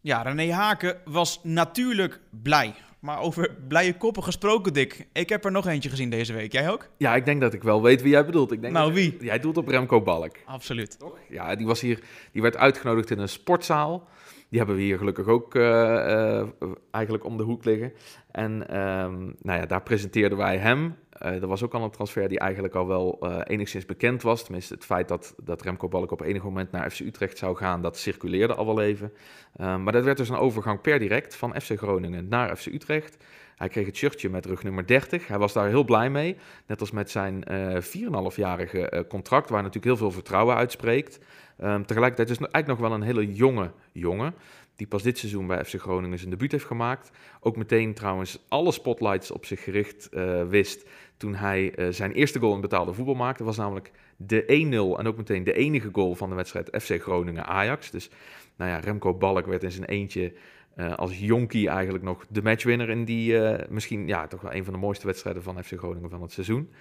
Ja, 0.02 0.22
René 0.22 0.54
Haken 0.54 0.98
was 1.06 1.40
natuurlijk 1.44 2.20
blij. 2.30 2.76
Maar 3.00 3.20
over 3.20 3.56
blije 3.68 3.98
koppen 3.98 4.24
gesproken, 4.24 4.74
Dick. 4.74 5.08
Ik 5.14 5.30
heb 5.30 5.46
er 5.46 5.52
nog 5.52 5.68
eentje 5.68 5.90
gezien 5.90 6.10
deze 6.10 6.34
week. 6.34 6.52
Jij 6.52 6.70
ook? 6.70 6.90
Ja, 6.98 7.16
ik 7.16 7.26
denk 7.26 7.42
dat 7.42 7.54
ik 7.54 7.64
wel 7.64 7.82
weet 7.82 8.02
wie 8.02 8.12
jij 8.12 8.26
bedoelt. 8.26 8.52
Ik 8.52 8.62
denk 8.62 8.74
nou, 8.74 8.94
wie? 8.94 9.18
Jij 9.20 9.40
doelt 9.40 9.58
op 9.58 9.68
Remco 9.68 10.02
Balk. 10.02 10.36
Absoluut. 10.46 11.00
Toch? 11.00 11.18
Ja, 11.30 11.56
die 11.56 11.66
was 11.66 11.82
hier. 11.82 12.00
Die 12.32 12.42
werd 12.42 12.58
uitgenodigd 12.58 13.12
in 13.12 13.20
een 13.20 13.30
sportzaal. 13.30 14.08
Die 14.50 14.58
hebben 14.58 14.76
we 14.76 14.82
hier 14.82 14.98
gelukkig 14.98 15.28
ook 15.28 15.56
uh, 15.56 15.64
uh, 15.64 16.44
eigenlijk 16.92 17.26
om 17.26 17.38
de 17.38 17.44
hoek 17.44 17.66
liggen. 17.66 17.94
En 18.32 18.52
um, 18.52 19.36
nou 19.42 19.60
ja, 19.60 19.66
daar 19.66 19.84
presenteerden 19.84 20.38
wij 20.38 20.58
hem. 20.58 20.96
Uh, 21.22 21.42
er 21.42 21.48
was 21.48 21.64
ook 21.64 21.74
al 21.74 21.84
een 21.84 21.90
transfer 21.90 22.28
die 22.28 22.40
eigenlijk 22.40 22.76
al 22.76 22.88
wel 22.88 23.20
uh, 23.22 23.40
enigszins 23.44 23.86
bekend 23.86 24.22
was. 24.22 24.44
Tenminste, 24.44 24.74
het 24.74 24.86
feit 24.86 25.08
dat, 25.08 25.36
dat 25.44 25.62
Remco 25.62 25.88
Balk 25.88 26.12
op 26.12 26.22
enig 26.22 26.44
moment 26.44 26.72
naar 26.72 26.90
FC 26.90 27.00
Utrecht 27.00 27.38
zou 27.38 27.56
gaan, 27.56 27.82
dat 27.82 27.98
circuleerde 27.98 28.56
al 28.56 28.66
wel 28.66 28.82
even. 28.82 29.14
Uh, 29.58 29.78
maar 29.78 29.94
dat 29.94 30.04
werd 30.04 30.18
dus 30.18 30.30
een 30.30 30.36
overgang 30.36 30.82
per 30.82 31.00
direct 31.00 31.36
van 31.36 31.62
FC 31.62 31.78
Groningen 31.78 32.28
naar 32.28 32.56
FC 32.56 32.66
Utrecht. 32.66 33.18
Hij 33.56 33.68
kreeg 33.68 33.86
het 33.86 33.96
shirtje 33.96 34.30
met 34.30 34.46
rug 34.46 34.64
nummer 34.64 34.88
30. 34.88 35.28
Hij 35.28 35.38
was 35.38 35.54
daar 35.54 35.68
heel 35.68 35.84
blij 35.84 36.10
mee. 36.10 36.38
Net 36.68 36.80
als 36.80 36.92
met 36.92 37.10
zijn 37.10 37.44
4,5-jarige 37.84 39.06
contract, 39.10 39.50
waar 39.50 39.62
natuurlijk 39.62 39.86
heel 39.86 39.98
veel 39.98 40.12
vertrouwen 40.12 40.56
uitspreekt. 40.56 41.20
Um, 41.64 41.86
tegelijkertijd 41.86 42.30
is 42.30 42.40
het 42.40 42.52
eigenlijk 42.52 42.82
nog 42.82 42.90
wel 42.90 42.98
een 42.98 43.06
hele 43.06 43.34
jonge 43.34 43.72
jongen 43.92 44.34
die 44.78 44.88
pas 44.88 45.04
dit 45.04 45.18
seizoen 45.18 45.48
bij 45.48 45.66
FC 45.66 45.80
Groningen 45.80 46.18
zijn 46.18 46.30
debuut 46.30 46.52
heeft 46.52 46.66
gemaakt. 46.66 47.12
Ook 47.40 47.56
meteen 47.56 47.94
trouwens 47.94 48.46
alle 48.48 48.72
spotlights 48.72 49.32
op 49.32 49.46
zich 49.46 49.64
gericht 49.64 50.10
uh, 50.12 50.44
wist 50.44 50.90
toen 51.18 51.36
hij 51.36 51.80
uh, 51.80 51.88
zijn 51.92 52.12
eerste 52.12 52.40
goal 52.40 52.56
in 52.56 52.62
betaalde 52.62 52.94
voetbal 52.94 53.16
maakte. 53.16 53.44
Was 53.44 53.58
namelijk 53.58 53.92
de 54.18 54.42
1-0 54.42 55.00
en 55.00 55.08
ook 55.08 55.18
meteen 55.18 55.44
de 55.44 55.54
enige 55.54 55.90
goal 55.92 56.16
van 56.16 56.30
de 56.30 56.36
wedstrijd 56.36 56.84
FC 56.84 57.02
Groningen-Ajax. 57.02 57.92
Dus 57.92 58.10
nou 58.56 58.72
ja, 58.72 58.80
Remco 58.80 59.14
Balk 59.14 59.46
werd 59.46 59.64
in 59.64 59.72
zijn 59.72 59.86
eentje 59.86 60.34
uh, 60.78 60.94
als 60.94 61.20
jonkie 61.20 61.70
eigenlijk 61.70 62.04
nog 62.04 62.26
de 62.30 62.42
matchwinner 62.42 62.90
in 62.90 63.06
die 63.06 63.40
misschien 63.70 64.08
ja, 64.08 64.28
toch 64.28 64.42
wel 64.42 64.54
een 64.54 64.64
van 64.64 64.74
de 64.74 64.80
mooiste 64.80 65.06
wedstrijden 65.06 65.44
van 65.44 65.64
FC 65.64 65.78
Groningen 65.78 66.10
van 66.10 66.22
het 66.22 66.32
seizoen. 66.32 66.72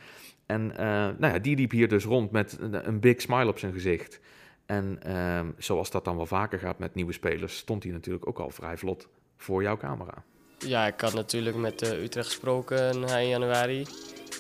En 0.47 0.67
nou 1.19 1.33
ja, 1.33 1.39
die 1.39 1.57
liep 1.57 1.71
hier 1.71 1.89
dus 1.89 2.05
rond 2.05 2.31
met 2.31 2.59
een 2.61 3.01
big 3.01 3.21
smile 3.21 3.49
op 3.49 3.59
zijn 3.59 3.73
gezicht. 3.73 4.21
En 4.67 5.17
um, 5.17 5.55
zoals 5.59 5.91
dat 5.91 6.05
dan 6.05 6.17
wel 6.17 6.27
vaker 6.27 6.59
gaat 6.59 6.79
met 6.79 6.95
nieuwe 6.95 7.13
spelers, 7.13 7.57
stond 7.57 7.83
hij 7.83 7.93
natuurlijk 7.93 8.29
ook 8.29 8.39
al 8.39 8.51
vrij 8.51 8.77
vlot 8.77 9.09
voor 9.37 9.63
jouw 9.63 9.77
camera. 9.77 10.23
Ja, 10.59 10.87
ik 10.87 11.01
had 11.01 11.15
natuurlijk 11.15 11.57
met 11.57 11.83
uh, 11.83 12.03
Utrecht 12.03 12.27
gesproken 12.27 13.03
in 13.03 13.29
januari. 13.29 13.87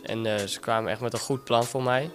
En 0.02 0.24
uh, 0.24 0.36
ze 0.36 0.60
kwamen 0.60 0.90
echt 0.90 1.00
met 1.00 1.12
een 1.12 1.18
goed 1.18 1.44
plan 1.44 1.64
voor 1.64 1.82
mij. 1.82 2.10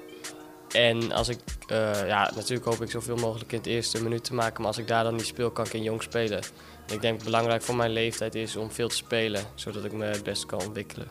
En 0.71 1.11
als 1.11 1.29
ik, 1.29 1.39
uh, 1.71 2.07
ja, 2.07 2.31
natuurlijk 2.35 2.65
hoop 2.65 2.81
ik 2.81 2.91
zoveel 2.91 3.15
mogelijk 3.15 3.51
in 3.51 3.57
het 3.57 3.67
eerste 3.67 4.03
minuut 4.03 4.23
te 4.23 4.33
maken. 4.33 4.57
Maar 4.57 4.67
als 4.67 4.77
ik 4.77 4.87
daar 4.87 5.03
dan 5.03 5.15
niet 5.15 5.25
speel, 5.25 5.51
kan 5.51 5.65
ik 5.65 5.73
in 5.73 5.83
jong 5.83 6.03
spelen. 6.03 6.41
En 6.87 6.93
ik 6.93 7.01
denk 7.01 7.15
dat 7.15 7.23
belangrijk 7.23 7.61
voor 7.61 7.75
mijn 7.75 7.91
leeftijd 7.91 8.35
is 8.35 8.55
om 8.55 8.71
veel 8.71 8.87
te 8.87 8.95
spelen, 8.95 9.43
zodat 9.55 9.85
ik 9.85 9.91
me 9.91 10.05
het 10.05 10.23
best 10.23 10.45
kan 10.45 10.61
ontwikkelen. 10.61 11.07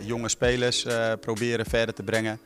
jonge 0.00 0.28
spelers 0.28 0.86
proberen 1.20 1.66
verder 1.66 1.94
te 1.94 2.02
brengen. 2.02 2.40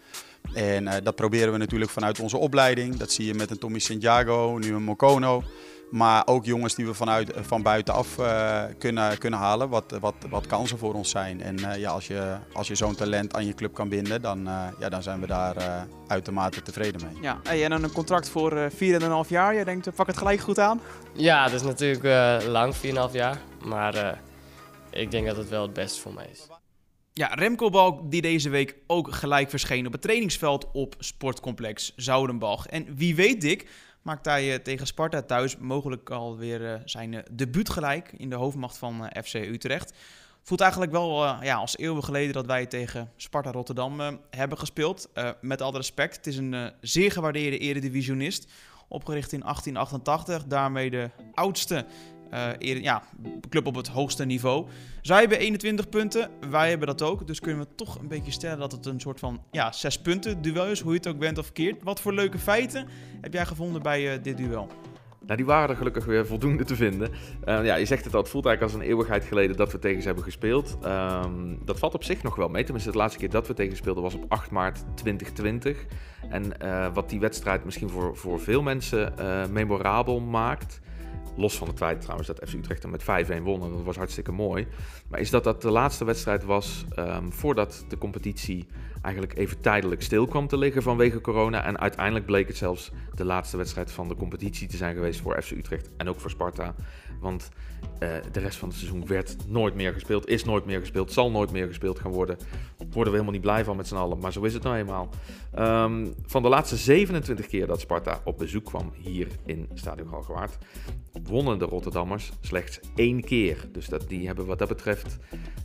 En 0.53 0.85
uh, 0.85 0.93
dat 1.03 1.15
proberen 1.15 1.53
we 1.53 1.59
natuurlijk 1.59 1.91
vanuit 1.91 2.21
onze 2.21 2.37
opleiding. 2.37 2.97
Dat 2.97 3.13
zie 3.13 3.27
je 3.27 3.35
met 3.35 3.51
een 3.51 3.59
Tommy 3.59 3.79
Santiago, 3.79 4.59
nu 4.59 4.75
een 4.75 4.83
Mokono. 4.83 5.43
Maar 5.91 6.27
ook 6.27 6.45
jongens 6.45 6.75
die 6.75 6.87
we 6.87 6.95
vanuit, 6.95 7.33
van 7.41 7.63
buitenaf 7.63 8.19
uh, 8.19 8.63
kunnen, 8.79 9.19
kunnen 9.19 9.39
halen, 9.39 9.69
wat, 9.69 9.97
wat, 10.01 10.15
wat 10.29 10.47
kansen 10.47 10.79
voor 10.79 10.95
ons 10.95 11.11
zijn. 11.11 11.43
En 11.43 11.59
uh, 11.59 11.77
ja, 11.77 11.91
als 11.91 12.07
je, 12.07 12.37
als 12.53 12.69
je 12.69 12.75
zo'n 12.75 12.95
talent 12.95 13.35
aan 13.35 13.47
je 13.47 13.55
club 13.55 13.75
kan 13.75 13.89
binden, 13.89 14.23
dan, 14.23 14.49
ja, 14.79 14.89
dan 14.89 15.03
zijn 15.03 15.21
we 15.21 15.27
daar 15.27 15.87
uitermate 16.07 16.63
tevreden 16.63 17.01
mee. 17.05 17.23
Ja, 17.23 17.41
hey, 17.43 17.65
en 17.65 17.71
dan 17.71 17.83
een 17.83 17.93
contract 17.93 18.29
voor 18.29 18.71
4,5 18.73 18.77
jaar. 19.29 19.55
Jij 19.55 19.65
denkt, 19.65 19.95
pak 19.95 20.07
het 20.07 20.17
gelijk 20.17 20.41
goed 20.41 20.59
aan? 20.59 20.81
Ja, 21.13 21.45
dat 21.45 21.55
is 21.55 21.63
natuurlijk 21.63 22.45
lang, 22.47 22.75
4,5 22.75 22.81
jaar. 23.13 23.39
Maar 23.65 24.21
ik 24.91 25.11
denk 25.11 25.27
dat 25.27 25.37
het 25.37 25.49
wel 25.49 25.63
het 25.63 25.73
beste 25.73 26.01
voor 26.01 26.15
mij 26.15 26.29
is. 26.33 26.47
Ja, 27.17 27.27
Remco 27.27 27.71
Balk 27.71 28.11
die 28.11 28.23
deze 28.23 28.49
week 28.49 28.77
ook 28.87 29.15
gelijk 29.15 29.51
verscheen 29.51 29.87
op 29.87 29.93
het 29.93 30.03
trainingsveld 30.03 30.71
op 30.73 30.95
sportcomplex 30.99 31.93
Zoudenbach. 31.97 32.67
En 32.67 32.97
wie 32.97 33.15
weet 33.15 33.41
Dick, 33.41 33.69
maakt 34.03 34.25
hij 34.25 34.53
uh, 34.53 34.55
tegen 34.55 34.87
Sparta 34.87 35.23
thuis 35.23 35.57
mogelijk 35.57 36.11
alweer 36.11 36.61
uh, 36.61 36.75
zijn 36.85 37.13
uh, 37.13 37.21
debuut 37.33 37.71
gelijk 37.71 38.13
in 38.17 38.31
de 38.31 38.37
hoofdmacht 38.37 38.79
van 38.79 39.11
FC 39.25 39.35
Utrecht. 39.35 39.93
Voelt 40.43 40.61
eigenlijk 40.61 40.93
wel 40.93 41.25
ja, 41.43 41.57
als 41.57 41.77
eeuwen 41.77 42.05
geleden 42.05 42.33
dat 42.33 42.47
wij 42.47 42.67
tegen 42.67 43.11
Sparta 43.17 43.51
Rotterdam 43.51 44.21
hebben 44.31 44.59
gespeeld. 44.59 45.09
met 45.41 45.63
alle 45.63 45.77
respect, 45.77 46.17
het 46.17 46.27
is 46.27 46.37
een 46.37 46.73
zeer 46.81 47.13
gewaardeerde 47.13 47.59
eredivisionist. 47.59 48.53
Opgericht 48.89 49.33
in 49.33 49.41
1888, 49.41 50.45
daarmee 50.45 50.91
de 50.91 51.11
oudste 51.35 51.87
uh, 52.35 52.83
ja, 52.83 53.03
club 53.49 53.67
op 53.67 53.75
het 53.75 53.89
hoogste 53.89 54.25
niveau. 54.25 54.67
Zij 55.03 55.21
hebben 55.21 55.39
21 55.39 55.89
punten, 55.89 56.31
wij 56.51 56.69
hebben 56.69 56.87
dat 56.87 57.03
ook. 57.03 57.27
Dus 57.27 57.41
kunnen 57.41 57.61
we 57.61 57.75
toch 57.75 57.99
een 57.99 58.09
beetje 58.09 58.33
stellen 58.33 58.59
dat 58.59 58.73
het 58.73 58.87
een 58.87 59.01
soort 59.01 59.19
van 59.19 59.43
ja, 59.51 59.73
zes 59.73 60.01
punten 60.01 60.43
duel 60.43 60.67
is, 60.67 60.81
hoe 60.81 60.93
je 60.93 60.99
het 60.99 61.07
ook 61.07 61.19
bent 61.19 61.39
of 61.39 61.45
verkeerd. 61.45 61.83
Wat 61.83 62.01
voor 62.01 62.13
leuke 62.13 62.39
feiten 62.39 62.89
heb 63.21 63.33
jij 63.33 63.47
gevonden 63.47 63.83
bij 63.83 64.15
uh, 64.17 64.23
dit 64.23 64.37
duel? 64.37 64.69
Nou, 65.21 65.37
die 65.37 65.47
waren 65.47 65.69
er 65.69 65.77
gelukkig 65.77 66.05
weer 66.05 66.27
voldoende 66.27 66.65
te 66.65 66.77
vinden. 66.77 67.11
Uh, 67.45 67.65
ja, 67.65 67.75
je 67.75 67.85
zegt 67.85 68.05
het 68.05 68.15
al, 68.15 68.21
het 68.21 68.29
voelt 68.29 68.47
eigenlijk 68.47 68.77
als 68.77 68.85
een 68.85 68.91
eeuwigheid 68.91 69.25
geleden 69.25 69.57
dat 69.57 69.73
we 69.73 69.79
tegen 69.79 70.01
ze 70.01 70.07
hebben 70.07 70.25
gespeeld. 70.25 70.79
Um, 70.85 71.59
dat 71.65 71.79
valt 71.79 71.95
op 71.95 72.05
zich 72.05 72.23
nog 72.23 72.37
wel 72.37 72.49
mee. 72.49 72.65
Tenminste, 72.65 72.91
de 72.91 72.97
laatste 72.97 73.19
keer 73.19 73.31
dat 73.31 73.47
we 73.47 73.55
tegen 73.55 73.77
speelden 73.77 74.03
was 74.03 74.15
op 74.15 74.25
8 74.29 74.51
maart 74.51 74.85
2020. 74.95 75.85
En 76.31 76.53
wat 76.93 77.09
die 77.09 77.21
wedstrijd 77.21 77.65
misschien 77.65 77.91
voor, 77.91 78.17
voor 78.17 78.41
veel 78.41 78.63
mensen 78.63 79.15
memorabel 79.53 80.21
maakt, 80.21 80.81
Los 81.37 81.57
van 81.57 81.69
het 81.69 81.77
feit 81.77 82.01
trouwens 82.01 82.29
dat 82.29 82.41
FC 82.49 82.55
Utrecht 82.55 82.83
er 82.83 82.89
met 82.89 83.03
5-1 83.03 83.43
won. 83.43 83.63
En 83.63 83.71
dat 83.71 83.83
was 83.83 83.97
hartstikke 83.97 84.33
mooi. 84.33 84.67
Maar 85.09 85.21
is 85.21 85.31
dat 85.31 85.45
dat 85.45 85.63
de 85.63 85.71
laatste 85.71 86.05
wedstrijd 86.05 86.45
was 86.45 86.85
um, 86.99 87.33
voordat 87.33 87.85
de 87.89 87.99
competitie 87.99 88.67
eigenlijk 89.05 89.39
even 89.39 89.61
tijdelijk 89.61 90.03
stil 90.03 90.27
kwam 90.27 90.47
te 90.47 90.59
liggen 90.59 90.83
vanwege 90.83 91.21
corona. 91.21 91.65
En 91.65 91.79
uiteindelijk 91.79 92.27
bleek 92.27 92.49
het 92.49 92.57
zelfs 92.57 92.91
de 93.15 93.25
laatste 93.25 93.57
wedstrijd 93.57 93.93
van 93.93 94.09
de 94.09 94.15
competitie 94.15 94.69
te 94.69 94.77
zijn 94.77 94.95
geweest 94.95 95.21
voor 95.21 95.43
FC 95.43 95.51
Utrecht 95.51 95.91
en 95.97 96.09
ook 96.09 96.21
voor 96.21 96.31
Sparta. 96.31 96.75
Want 97.21 97.51
uh, 97.95 98.09
de 98.33 98.41
rest 98.41 98.59
van 98.59 98.69
het 98.69 98.79
seizoen 98.79 99.07
werd 99.07 99.37
nooit 99.49 99.75
meer 99.75 99.93
gespeeld, 99.93 100.29
is 100.29 100.45
nooit 100.45 100.65
meer 100.65 100.81
gespeeld, 100.81 101.13
zal 101.13 101.31
nooit 101.31 101.53
meer 101.53 101.67
gespeeld 101.67 101.99
gaan 101.99 102.11
worden. 102.11 102.37
Worden 102.77 103.13
we 103.13 103.19
helemaal 103.19 103.33
niet 103.33 103.41
blij 103.41 103.65
van 103.65 103.77
met 103.77 103.87
z'n 103.87 103.95
allen, 103.95 104.19
maar 104.19 104.33
zo 104.33 104.43
is 104.43 104.55
het 104.55 104.63
nou 104.63 104.77
eenmaal. 104.77 105.09
Um, 105.59 106.15
van 106.27 106.43
de 106.43 106.49
laatste 106.49 106.77
27 106.77 107.47
keer 107.47 107.67
dat 107.67 107.81
Sparta 107.81 108.21
op 108.25 108.39
bezoek 108.39 108.65
kwam 108.65 108.93
hier 108.95 109.29
in 109.47 109.69
Stadion 109.75 110.09
Galgenwaard, 110.09 110.59
wonnen 111.23 111.59
de 111.59 111.65
Rotterdammers 111.65 112.33
slechts 112.41 112.81
één 112.95 113.25
keer. 113.25 113.69
Dus 113.73 113.89
dat, 113.89 114.09
die 114.09 114.27
hebben 114.27 114.47
wat 114.47 114.59
dat 114.59 114.69
betreft, 114.69 115.19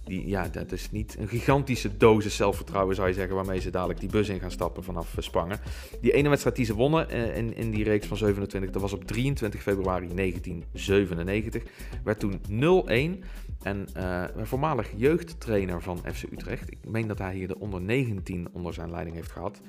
die, 0.06 0.28
ja, 0.28 0.48
dat 0.48 0.72
is 0.72 0.92
niet 0.92 1.16
een 1.20 1.28
gigantische 1.28 1.98
dosis 1.98 2.36
zelfvertrouwen 2.36 2.96
zou 2.96 3.08
je 3.08 3.14
zeggen, 3.14 3.29
waarmee 3.36 3.60
ze 3.60 3.70
dadelijk 3.70 4.00
die 4.00 4.10
bus 4.10 4.30
in 4.30 4.40
gaan 4.40 4.52
stappen 4.52 4.84
vanaf 4.84 5.18
uh, 5.18 5.24
Spangen. 5.24 5.60
Die 6.02 6.12
ene 6.12 6.30
wedstrijd 6.30 6.56
die 6.56 6.66
ze 6.66 6.74
wonnen 6.74 7.08
uh, 7.12 7.38
in, 7.38 7.56
in 7.56 7.72
die 7.72 7.84
reeks 7.84 8.08
van 8.08 8.18
27, 8.18 8.72
dat 8.72 8.82
was 8.82 8.94
op 8.94 9.04
23 9.04 9.62
februari 9.62 10.08
1997, 10.16 11.64
werd 12.04 12.20
toen 12.20 12.42
0-1. 13.22 13.26
En 13.64 13.88
uh, 13.98 14.24
een 14.36 14.48
voormalig 14.48 14.90
jeugdtrainer 14.96 15.82
van 15.82 15.98
FC 16.14 16.24
Utrecht, 16.32 16.72
ik 16.72 16.78
meen 16.88 17.08
dat 17.08 17.20
hij 17.20 17.34
hier 17.34 17.48
de 17.48 17.60
onder 17.60 17.82
19 17.82 18.48
onder 18.52 18.74
zijn 18.74 18.92
leiding 18.92 19.16
heeft 19.16 19.32
gehad. 19.32 19.62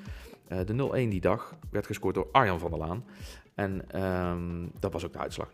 De 0.65 1.05
0-1 1.05 1.09
die 1.09 1.21
dag 1.21 1.55
werd 1.69 1.85
gescoord 1.85 2.15
door 2.15 2.27
Arjan 2.31 2.59
van 2.59 2.69
der 2.69 2.79
Laan. 2.79 3.03
En 3.55 4.01
um, 4.03 4.71
dat 4.79 4.93
was 4.93 5.05
ook 5.05 5.13
de 5.13 5.19
uitslag 5.19 5.47
0-1. 5.47 5.51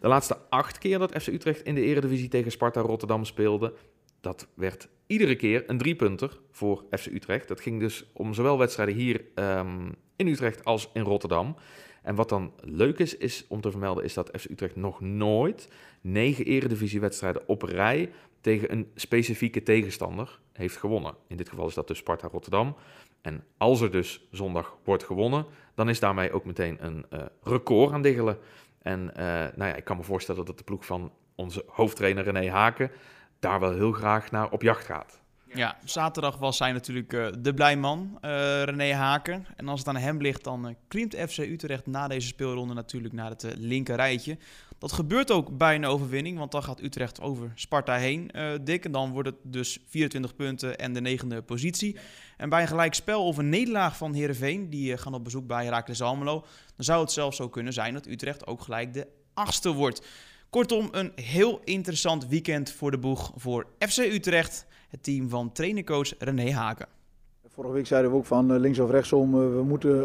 De 0.00 0.08
laatste 0.08 0.38
acht 0.48 0.78
keer 0.78 0.98
dat 0.98 1.22
FC 1.22 1.26
Utrecht 1.26 1.62
in 1.62 1.74
de 1.74 1.80
eredivisie 1.80 2.28
tegen 2.28 2.50
Sparta 2.50 2.80
Rotterdam 2.80 3.24
speelde, 3.24 3.74
dat 4.22 4.48
werd 4.54 4.88
iedere 5.06 5.36
keer 5.36 5.64
een 5.66 5.78
driepunter 5.78 6.40
voor 6.50 6.84
FC 6.90 7.06
Utrecht. 7.06 7.48
Dat 7.48 7.60
ging 7.60 7.80
dus 7.80 8.10
om 8.12 8.34
zowel 8.34 8.58
wedstrijden 8.58 8.94
hier 8.94 9.24
um, 9.34 9.94
in 10.16 10.26
Utrecht 10.26 10.64
als 10.64 10.90
in 10.92 11.02
Rotterdam. 11.02 11.56
En 12.02 12.14
wat 12.14 12.28
dan 12.28 12.52
leuk 12.60 12.98
is, 12.98 13.16
is 13.16 13.44
om 13.48 13.60
te 13.60 13.70
vermelden, 13.70 14.04
is 14.04 14.14
dat 14.14 14.30
FC 14.38 14.50
Utrecht 14.50 14.76
nog 14.76 15.00
nooit 15.00 15.68
negen 16.00 16.44
eredivisiewedstrijden 16.44 17.48
op 17.48 17.62
rij 17.62 18.12
tegen 18.40 18.72
een 18.72 18.90
specifieke 18.94 19.62
tegenstander 19.62 20.40
heeft 20.52 20.76
gewonnen. 20.76 21.14
In 21.26 21.36
dit 21.36 21.48
geval 21.48 21.66
is 21.66 21.74
dat 21.74 21.88
dus 21.88 21.98
Sparta 21.98 22.28
Rotterdam. 22.28 22.76
En 23.20 23.44
als 23.56 23.80
er 23.80 23.90
dus 23.90 24.28
zondag 24.30 24.76
wordt 24.84 25.04
gewonnen, 25.04 25.46
dan 25.74 25.88
is 25.88 26.00
daarmee 26.00 26.32
ook 26.32 26.44
meteen 26.44 26.76
een 26.84 27.06
uh, 27.12 27.20
record 27.42 27.92
aan 27.92 28.02
diggelen. 28.02 28.38
En 28.82 29.00
uh, 29.00 29.24
nou 29.24 29.52
ja, 29.56 29.74
ik 29.74 29.84
kan 29.84 29.96
me 29.96 30.02
voorstellen 30.02 30.44
dat 30.44 30.58
de 30.58 30.64
ploeg 30.64 30.86
van 30.86 31.12
onze 31.34 31.64
hoofdtrainer 31.66 32.24
René 32.24 32.50
Haken 32.50 32.90
daar 33.42 33.60
wel 33.60 33.72
heel 33.72 33.92
graag 33.92 34.30
naar 34.30 34.50
op 34.50 34.62
jacht 34.62 34.84
gaat. 34.84 35.20
Ja, 35.54 35.76
zaterdag 35.84 36.38
was 36.38 36.58
hij 36.58 36.72
natuurlijk 36.72 37.12
uh, 37.12 37.26
de 37.38 37.54
blijman, 37.54 38.18
uh, 38.24 38.62
René 38.62 38.92
Haken. 38.92 39.46
En 39.56 39.68
als 39.68 39.78
het 39.78 39.88
aan 39.88 39.96
hem 39.96 40.20
ligt, 40.20 40.44
dan 40.44 40.68
uh, 40.68 40.74
klimt 40.88 41.16
FC 41.16 41.38
Utrecht 41.38 41.86
na 41.86 42.08
deze 42.08 42.26
speelronde 42.26 42.74
natuurlijk 42.74 43.14
naar 43.14 43.30
het 43.30 43.46
linker 43.56 43.96
rijtje. 43.96 44.38
Dat 44.78 44.92
gebeurt 44.92 45.30
ook 45.30 45.56
bij 45.56 45.74
een 45.74 45.84
overwinning, 45.84 46.38
want 46.38 46.52
dan 46.52 46.62
gaat 46.62 46.80
Utrecht 46.80 47.20
over 47.20 47.52
Sparta 47.54 47.94
heen, 47.94 48.30
dik. 48.62 48.84
En 48.84 48.92
dan 48.92 49.10
wordt 49.10 49.28
het 49.28 49.36
dus 49.42 49.78
24 49.88 50.36
punten 50.36 50.78
en 50.78 50.92
de 50.92 51.00
negende 51.00 51.42
positie. 51.42 51.96
En 52.36 52.48
bij 52.48 52.62
een 52.62 52.68
gelijk 52.68 52.94
spel 52.94 53.26
of 53.26 53.36
een 53.36 53.48
nederlaag 53.48 53.96
van 53.96 54.14
Heerenveen, 54.14 54.70
die 54.70 54.98
gaan 54.98 55.14
op 55.14 55.24
bezoek 55.24 55.46
bij 55.46 55.64
Heracles 55.64 56.02
Almelo, 56.02 56.44
dan 56.76 56.84
zou 56.84 57.00
het 57.00 57.12
zelfs 57.12 57.36
zo 57.36 57.48
kunnen 57.48 57.72
zijn 57.72 57.94
dat 57.94 58.06
Utrecht 58.06 58.46
ook 58.46 58.62
gelijk 58.62 58.94
de 58.94 59.06
achtste 59.34 59.72
wordt. 59.72 60.06
Kortom, 60.52 60.88
een 60.90 61.12
heel 61.14 61.60
interessant 61.64 62.28
weekend 62.28 62.70
voor 62.70 62.90
de 62.90 62.98
boeg 62.98 63.32
voor 63.36 63.66
FC 63.78 63.98
Utrecht, 63.98 64.66
het 64.88 65.02
team 65.02 65.28
van 65.28 65.52
trainercoach 65.52 66.12
René 66.18 66.50
Haken. 66.50 66.86
Vorige 67.48 67.72
week 67.72 67.86
zeiden 67.86 68.10
we 68.10 68.16
ook 68.16 68.24
van 68.24 68.52
eh, 68.52 68.60
links 68.60 68.78
of 68.78 68.90
rechtsom, 68.90 69.34
eh, 69.34 69.40
we, 69.40 69.62
moeten, 69.62 69.90
uh, 69.90 70.04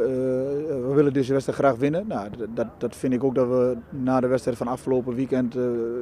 we 0.88 0.92
willen 0.96 1.14
deze 1.14 1.34
wedstrijd 1.34 1.60
graag 1.60 1.76
winnen. 1.76 2.08
Nou, 2.08 2.30
dat, 2.54 2.68
dat 2.78 2.96
vind 2.96 3.14
ik 3.14 3.24
ook 3.24 3.36
dat 3.36 3.48
we 3.48 3.78
na 3.90 4.20
de 4.20 4.28
wedstrijd 4.28 4.58
van 4.58 4.68
afgelopen 4.68 5.16
weekend, 5.16 5.54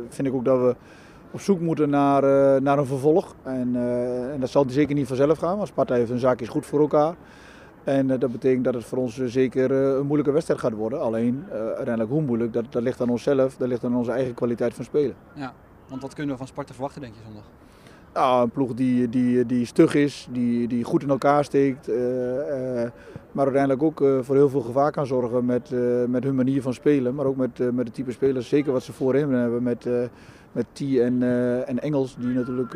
vind 0.09 0.27
ik 0.27 0.33
ook 0.33 0.45
dat 0.45 0.59
we 0.59 0.75
op 1.31 1.39
zoek 1.39 1.59
moeten 1.59 1.89
naar, 1.89 2.21
naar 2.61 2.77
een 2.77 2.85
vervolg. 2.85 3.35
En, 3.43 3.75
en 4.31 4.39
dat 4.39 4.49
zal 4.49 4.65
zeker 4.67 4.95
niet 4.95 5.07
vanzelf 5.07 5.37
gaan, 5.37 5.57
want 5.57 5.67
Sparta 5.67 5.95
heeft 5.95 6.11
een 6.11 6.19
zaakjes 6.19 6.49
goed 6.49 6.65
voor 6.65 6.79
elkaar. 6.79 7.15
En 7.85 8.07
dat 8.07 8.31
betekent 8.31 8.63
dat 8.63 8.73
het 8.73 8.83
voor 8.83 8.97
ons 8.97 9.25
zeker 9.25 9.71
een 9.71 10.05
moeilijke 10.05 10.31
wedstrijd 10.31 10.59
gaat 10.59 10.73
worden. 10.73 11.01
Alleen 11.01 11.45
uiteindelijk 11.51 12.09
hoe 12.09 12.21
moeilijk, 12.21 12.53
dat, 12.53 12.65
dat 12.69 12.83
ligt 12.83 13.01
aan 13.01 13.09
onszelf, 13.09 13.55
dat 13.55 13.67
ligt 13.67 13.83
aan 13.83 13.95
onze 13.95 14.11
eigen 14.11 14.33
kwaliteit 14.33 14.73
van 14.73 14.83
spelen. 14.83 15.15
Ja, 15.33 15.53
want 15.87 16.01
wat 16.01 16.13
kunnen 16.13 16.31
we 16.31 16.37
van 16.37 16.47
Sparta 16.47 16.73
verwachten 16.73 17.01
denk 17.01 17.13
je 17.13 17.19
zondag? 17.25 17.43
Nou, 18.13 18.43
een 18.43 18.49
ploeg 18.49 18.73
die, 18.73 19.09
die, 19.09 19.45
die 19.45 19.65
stug 19.65 19.95
is, 19.95 20.27
die, 20.31 20.67
die 20.67 20.83
goed 20.83 21.03
in 21.03 21.09
elkaar 21.09 21.43
steekt. 21.43 21.89
Uh, 21.89 21.95
uh, 21.95 22.89
maar 23.31 23.43
uiteindelijk 23.43 23.83
ook 23.83 24.01
uh, 24.01 24.19
voor 24.21 24.35
heel 24.35 24.49
veel 24.49 24.61
gevaar 24.61 24.91
kan 24.91 25.05
zorgen 25.05 25.45
met, 25.45 25.69
met 26.07 26.23
hun 26.23 26.35
manier 26.35 26.61
van 26.61 26.73
spelen. 26.73 27.15
Maar 27.15 27.25
ook 27.25 27.35
met, 27.35 27.73
met 27.73 27.85
het 27.85 27.93
type 27.93 28.11
spelers, 28.11 28.47
zeker 28.47 28.71
wat 28.71 28.83
ze 28.83 28.93
voorin 28.93 29.31
hebben 29.31 29.63
met, 29.63 29.85
met 30.51 30.65
T 30.71 30.81
en, 30.81 31.23
en 31.67 31.79
Engels. 31.79 32.15
Die 32.19 32.33
natuurlijk 32.33 32.73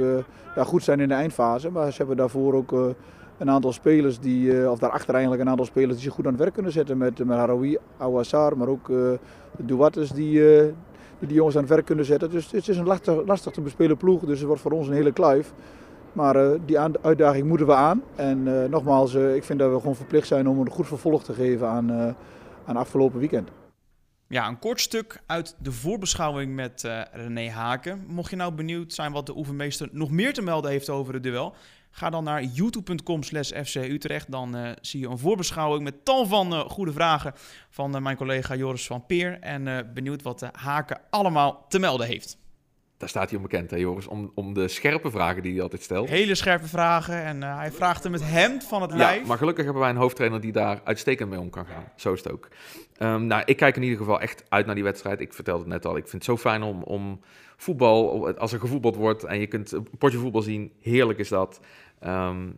ja, 0.56 0.64
goed 0.64 0.84
zijn 0.84 1.00
in 1.00 1.08
de 1.08 1.14
eindfase. 1.14 1.70
Maar 1.70 1.92
ze 1.92 1.98
hebben 1.98 2.18
daarvoor 2.18 2.54
ook 2.54 2.96
een 3.40 3.50
aantal 3.50 3.74
spelers, 3.74 4.20
die, 4.20 4.70
of 4.70 4.80
daarachter 4.80 5.14
eigenlijk 5.14 5.44
een 5.44 5.50
aantal 5.50 5.66
spelers 5.66 5.94
die 5.94 6.04
zich 6.04 6.14
goed 6.14 6.26
aan 6.26 6.32
het 6.32 6.42
werk 6.42 6.54
kunnen 6.54 6.72
zetten. 6.72 6.98
Met, 6.98 7.26
met 7.26 7.38
Haroui, 7.38 7.78
Awassar, 7.98 8.58
maar 8.58 8.68
ook 8.68 8.88
de 8.88 9.20
Duates 9.66 10.12
die 10.12 10.42
die 11.20 11.28
die 11.28 11.38
jongens 11.38 11.56
aan 11.56 11.62
het 11.62 11.72
werk 11.72 11.86
kunnen 11.86 12.06
zetten. 12.06 12.30
Dus 12.30 12.52
het 12.52 12.68
is 12.68 12.78
een 12.78 12.86
lastig, 12.86 13.26
lastig 13.26 13.54
te 13.54 13.62
bespelen 13.62 13.98
ploeg, 13.98 14.22
dus 14.22 14.38
het 14.38 14.48
wordt 14.48 14.62
voor 14.62 14.72
ons 14.72 14.88
een 14.88 14.94
hele 14.94 15.12
kluif. 15.12 15.54
Maar 16.14 16.36
uh, 16.36 16.60
die 16.66 16.80
uitdaging 16.80 17.48
moeten 17.48 17.68
we 17.68 17.74
aan. 17.74 18.04
En 18.16 18.48
uh, 18.48 18.64
nogmaals, 18.64 19.14
uh, 19.14 19.36
ik 19.36 19.44
vind 19.44 19.60
dat 19.60 19.72
we 19.72 19.80
gewoon 19.80 19.96
verplicht 19.96 20.28
zijn 20.28 20.48
om 20.48 20.60
een 20.60 20.70
goed 20.70 20.88
vervolg 20.88 21.24
te 21.24 21.34
geven 21.34 21.68
aan, 21.68 22.16
aan 22.66 22.78
afgelopen 22.78 23.20
weekend. 23.20 23.50
Ja, 24.28 24.48
een 24.48 24.60
kort 24.60 24.82
stuk 24.82 25.22
uit 25.26 25.56
de 25.60 25.72
voorbeschouwing 25.72 26.56
met 26.56 26.90
René 27.12 27.50
Haken. 27.50 28.04
Mocht 28.08 28.30
je 28.30 28.36
nou 28.36 28.54
benieuwd 28.54 28.94
zijn 28.94 29.12
wat 29.12 29.26
de 29.26 29.38
oefenmeester 29.38 29.90
nog 29.92 30.12
meer 30.12 30.34
te 30.34 30.42
melden 30.42 30.72
heeft 30.72 30.90
over 30.90 31.14
het 31.14 31.24
duel, 31.24 31.54
Ga 31.92 32.10
dan 32.10 32.24
naar 32.24 32.44
youtube.com 32.44 33.24
slash 33.24 33.52
FC 33.52 33.76
Utrecht. 33.76 34.32
Dan 34.32 34.56
uh, 34.56 34.72
zie 34.82 35.00
je 35.00 35.08
een 35.08 35.18
voorbeschouwing 35.18 35.84
met 35.84 36.06
tal 36.06 36.26
van 36.26 36.54
uh, 36.54 36.60
goede 36.60 36.92
vragen 36.92 37.34
van 37.70 37.96
uh, 37.96 38.02
mijn 38.02 38.18
collega 38.18 38.56
Joris 38.56 38.88
van 38.88 39.06
Peer. 39.06 39.40
En 39.40 39.92
benieuwd 39.94 40.22
wat 40.22 40.40
de 40.40 40.50
Haken 40.52 41.02
allemaal 41.10 41.66
te 41.70 41.80
melden 41.80 42.08
heeft. 42.08 42.38
Daar 43.00 43.10
staat 43.10 43.30
hij 43.30 43.38
onbekend, 43.38 43.72
hè 43.72 43.78
Joris, 43.78 44.08
om, 44.08 44.32
om 44.36 44.54
de 44.54 44.68
scherpe 44.68 45.12
vragen 45.12 45.44
die 45.44 45.54
hij 45.54 45.62
altijd 45.62 45.82
stelt. 45.82 46.10
Hele 46.10 46.36
scherpe 46.36 46.68
vragen 46.68 47.24
en 47.24 47.42
hij 47.44 47.72
vraagt 47.72 48.04
hem 48.04 48.14
het 48.14 48.24
hemd 48.26 48.64
van 48.64 48.82
het 48.82 48.92
lijf. 48.94 49.22
Ja, 49.22 49.28
maar 49.28 49.38
gelukkig 49.38 49.64
hebben 49.64 49.82
wij 49.82 49.92
een 49.92 49.98
hoofdtrainer 49.98 50.42
die 50.42 50.52
daar 50.52 50.82
uitstekend 50.84 51.30
mee 51.30 51.40
om 51.40 51.50
kan 51.50 51.66
gaan. 51.66 51.84
Zo 51.96 52.14
is 52.14 52.24
het 52.24 52.32
ook. 52.32 52.48
Um, 53.00 53.26
nou, 53.26 53.42
ik 53.46 53.58
kijk 53.58 53.76
in 53.76 53.84
ieder 53.84 53.98
geval 53.98 54.20
echt 54.22 54.44
uit 54.50 54.66
naar 54.66 54.76
die 54.76 54.84
wedstrijd. 54.84 55.20
Ik 55.20 55.34
vertelde 55.34 55.60
het 55.60 55.70
net 55.72 55.86
al, 55.86 55.98
ik 55.98 56.08
vind 56.08 56.14
het 56.14 56.24
zo 56.24 56.38
fijn 56.38 56.64
om, 56.64 56.84
om 56.84 57.20
voetbal, 57.60 58.28
als 58.38 58.54
er 58.54 58.60
gevoetbald 58.60 58.96
wordt 58.96 59.24
en 59.24 59.40
je 59.40 59.48
kunt 59.48 59.72
een 59.72 59.88
potje 59.98 60.18
voetbal 60.18 60.42
zien, 60.42 60.72
heerlijk 60.80 61.20
is 61.20 61.30
dat. 61.30 61.60
Um, 62.04 62.58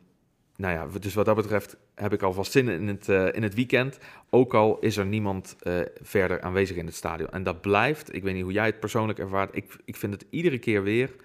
nou 0.56 0.74
ja, 0.74 1.00
dus 1.00 1.14
wat 1.14 1.26
dat 1.26 1.36
betreft 1.36 1.78
heb 1.96 2.14
ik 2.14 2.22
alvast 2.22 2.52
zin 2.52 2.68
in 2.68 2.88
het, 2.88 3.08
uh, 3.08 3.28
in 3.32 3.44
het 3.44 3.54
weekend. 3.54 3.98
Ook 4.30 4.54
al 4.54 4.80
is 4.80 4.98
er 4.98 5.06
niemand 5.06 5.56
uh, 5.64 5.80
verder 6.02 6.42
aanwezig 6.42 6.78
in 6.78 6.86
het 6.86 6.96
stadion. 6.96 7.30
En 7.30 7.44
dat 7.44 7.62
blijft, 7.62 8.16
ik 8.16 8.24
weet 8.24 8.34
niet 8.34 8.44
hoe 8.44 8.52
jij 8.52 8.66
het 8.66 8.80
persoonlijk 8.80 9.20
ervaart. 9.20 9.56
Ik, 9.56 9.76
ik 9.86 9.96
vind 9.96 10.14
het 10.14 10.26
iedere 10.30 10.60
keer 10.60 10.84
weer, 10.84 11.16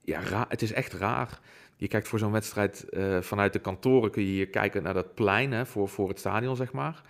ja, 0.00 0.20
raar, 0.20 0.46
het 0.48 0.62
is 0.62 0.72
echt 0.72 0.92
raar. 0.92 1.40
Je 1.76 1.88
kijkt 1.88 2.08
voor 2.08 2.18
zo'n 2.18 2.32
wedstrijd 2.32 2.86
uh, 2.90 3.20
vanuit 3.20 3.52
de 3.52 3.58
kantoren, 3.58 4.10
kun 4.10 4.22
je 4.22 4.28
hier 4.28 4.48
kijken 4.48 4.82
naar 4.82 4.94
dat 4.94 5.14
plein 5.14 5.52
hè, 5.52 5.66
voor, 5.66 5.88
voor 5.88 6.08
het 6.08 6.18
stadion, 6.18 6.56
zeg 6.56 6.72
maar. 6.72 7.02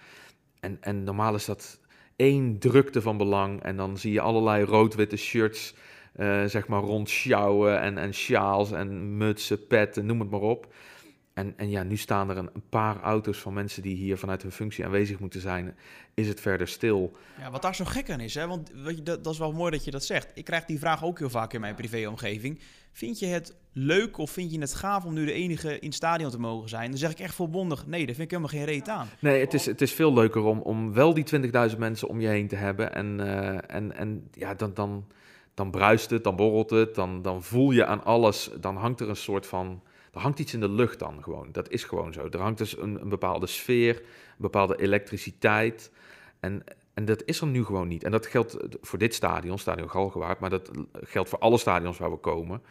En, 0.60 0.78
en 0.80 1.04
normaal 1.04 1.34
is 1.34 1.44
dat 1.44 1.80
één 2.16 2.58
drukte 2.58 3.02
van 3.02 3.16
belang. 3.16 3.62
En 3.62 3.76
dan 3.76 3.98
zie 3.98 4.12
je 4.12 4.20
allerlei 4.20 4.64
rood-witte 4.64 5.16
shirts 5.16 5.74
uh, 6.16 6.44
zeg 6.44 6.66
maar 6.66 6.80
rondsjouwen 6.80 7.80
en, 7.80 7.98
en 7.98 8.14
sjaals 8.14 8.72
en 8.72 9.16
mutsen, 9.16 9.66
petten, 9.66 10.06
noem 10.06 10.20
het 10.20 10.30
maar 10.30 10.40
op. 10.40 10.74
En, 11.34 11.54
en 11.56 11.70
ja, 11.70 11.82
nu 11.82 11.96
staan 11.96 12.30
er 12.30 12.36
een, 12.36 12.50
een, 12.52 12.68
paar 12.68 13.00
auto's 13.00 13.38
van 13.38 13.52
mensen 13.52 13.82
die 13.82 13.96
hier 13.96 14.18
vanuit 14.18 14.42
hun 14.42 14.52
functie 14.52 14.84
aanwezig 14.84 15.18
moeten 15.18 15.40
zijn. 15.40 15.76
Is 16.14 16.28
het 16.28 16.40
verder 16.40 16.68
stil? 16.68 17.16
Ja, 17.38 17.50
wat 17.50 17.62
daar 17.62 17.74
zo 17.74 17.84
gek 17.84 18.10
aan 18.10 18.20
is, 18.20 18.34
hè? 18.34 18.46
want 18.46 18.70
weet 18.74 18.96
je, 18.96 19.02
dat, 19.02 19.24
dat 19.24 19.32
is 19.32 19.38
wel 19.38 19.52
mooi 19.52 19.70
dat 19.70 19.84
je 19.84 19.90
dat 19.90 20.04
zegt. 20.04 20.30
Ik 20.34 20.44
krijg 20.44 20.64
die 20.64 20.78
vraag 20.78 21.04
ook 21.04 21.18
heel 21.18 21.30
vaak 21.30 21.52
in 21.52 21.60
mijn 21.60 21.74
privéomgeving. 21.74 22.60
Vind 22.92 23.18
je 23.18 23.26
het 23.26 23.54
leuk 23.72 24.18
of 24.18 24.30
vind 24.30 24.52
je 24.52 24.60
het 24.60 24.74
gaaf 24.74 25.04
om 25.04 25.14
nu 25.14 25.24
de 25.24 25.32
enige 25.32 25.78
in 25.78 25.86
het 25.86 25.94
stadion 25.94 26.30
te 26.30 26.38
mogen 26.38 26.68
zijn? 26.68 26.90
Dan 26.90 26.98
zeg 26.98 27.10
ik 27.10 27.20
echt 27.20 27.34
volmondig, 27.34 27.86
nee, 27.86 28.06
daar 28.06 28.14
vind 28.14 28.32
ik 28.32 28.38
helemaal 28.38 28.58
geen 28.58 28.64
reet 28.64 28.88
aan. 28.88 29.08
Nee, 29.18 29.40
het 29.40 29.54
is, 29.54 29.66
het 29.66 29.80
is 29.80 29.92
veel 29.92 30.12
leuker 30.12 30.42
om, 30.42 30.60
om 30.60 30.92
wel 30.92 31.14
die 31.14 31.24
20.000 31.70 31.78
mensen 31.78 32.08
om 32.08 32.20
je 32.20 32.28
heen 32.28 32.48
te 32.48 32.56
hebben. 32.56 32.94
En, 32.94 33.18
uh, 33.20 33.74
en, 33.74 33.96
en 33.96 34.28
ja, 34.32 34.54
dan... 34.54 34.74
dan 34.74 35.04
dan 35.62 35.70
bruist 35.70 36.10
het, 36.10 36.24
dan 36.24 36.36
borrelt 36.36 36.70
het, 36.70 36.94
dan, 36.94 37.22
dan 37.22 37.42
voel 37.42 37.70
je 37.70 37.86
aan 37.86 38.04
alles, 38.04 38.50
dan 38.60 38.76
hangt 38.76 39.00
er 39.00 39.08
een 39.08 39.16
soort 39.16 39.46
van, 39.46 39.82
er 40.12 40.20
hangt 40.20 40.38
iets 40.38 40.54
in 40.54 40.60
de 40.60 40.68
lucht 40.68 40.98
dan 40.98 41.22
gewoon. 41.22 41.52
Dat 41.52 41.68
is 41.68 41.84
gewoon 41.84 42.12
zo. 42.12 42.28
Er 42.30 42.40
hangt 42.40 42.58
dus 42.58 42.76
een, 42.78 43.00
een 43.00 43.08
bepaalde 43.08 43.46
sfeer, 43.46 43.96
een 43.96 44.36
bepaalde 44.36 44.76
elektriciteit. 44.76 45.90
En, 46.40 46.64
en 46.94 47.04
dat 47.04 47.22
is 47.24 47.40
er 47.40 47.46
nu 47.46 47.64
gewoon 47.64 47.88
niet. 47.88 48.04
En 48.04 48.10
dat 48.10 48.26
geldt 48.26 48.56
voor 48.80 48.98
dit 48.98 49.14
stadion, 49.14 49.58
Stadion 49.58 49.90
Galgenwaard, 49.90 50.40
maar 50.40 50.50
dat 50.50 50.70
geldt 50.92 51.28
voor 51.28 51.38
alle 51.38 51.58
stadions 51.58 51.98
waar 51.98 52.10
we 52.10 52.16
komen. 52.16 52.62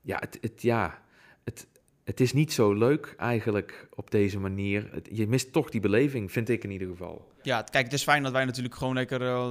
Ja, 0.00 0.16
het, 0.20 0.38
het, 0.40 0.62
ja, 0.62 1.02
het, 1.44 1.66
het 2.04 2.20
is 2.20 2.32
niet 2.32 2.52
zo 2.52 2.72
leuk 2.72 3.14
eigenlijk 3.16 3.88
op 3.94 4.10
deze 4.10 4.38
manier. 4.38 5.02
je 5.10 5.28
mist 5.28 5.52
toch 5.52 5.70
die 5.70 5.80
beleving, 5.80 6.32
vind 6.32 6.48
ik 6.48 6.64
in 6.64 6.70
ieder 6.70 6.88
geval. 6.88 7.30
Ja, 7.42 7.62
kijk, 7.62 7.84
het 7.84 7.92
is 7.92 8.02
fijn 8.02 8.22
dat 8.22 8.32
wij 8.32 8.44
natuurlijk 8.44 8.74
gewoon 8.74 8.94
lekker 8.94 9.22
uh, 9.22 9.50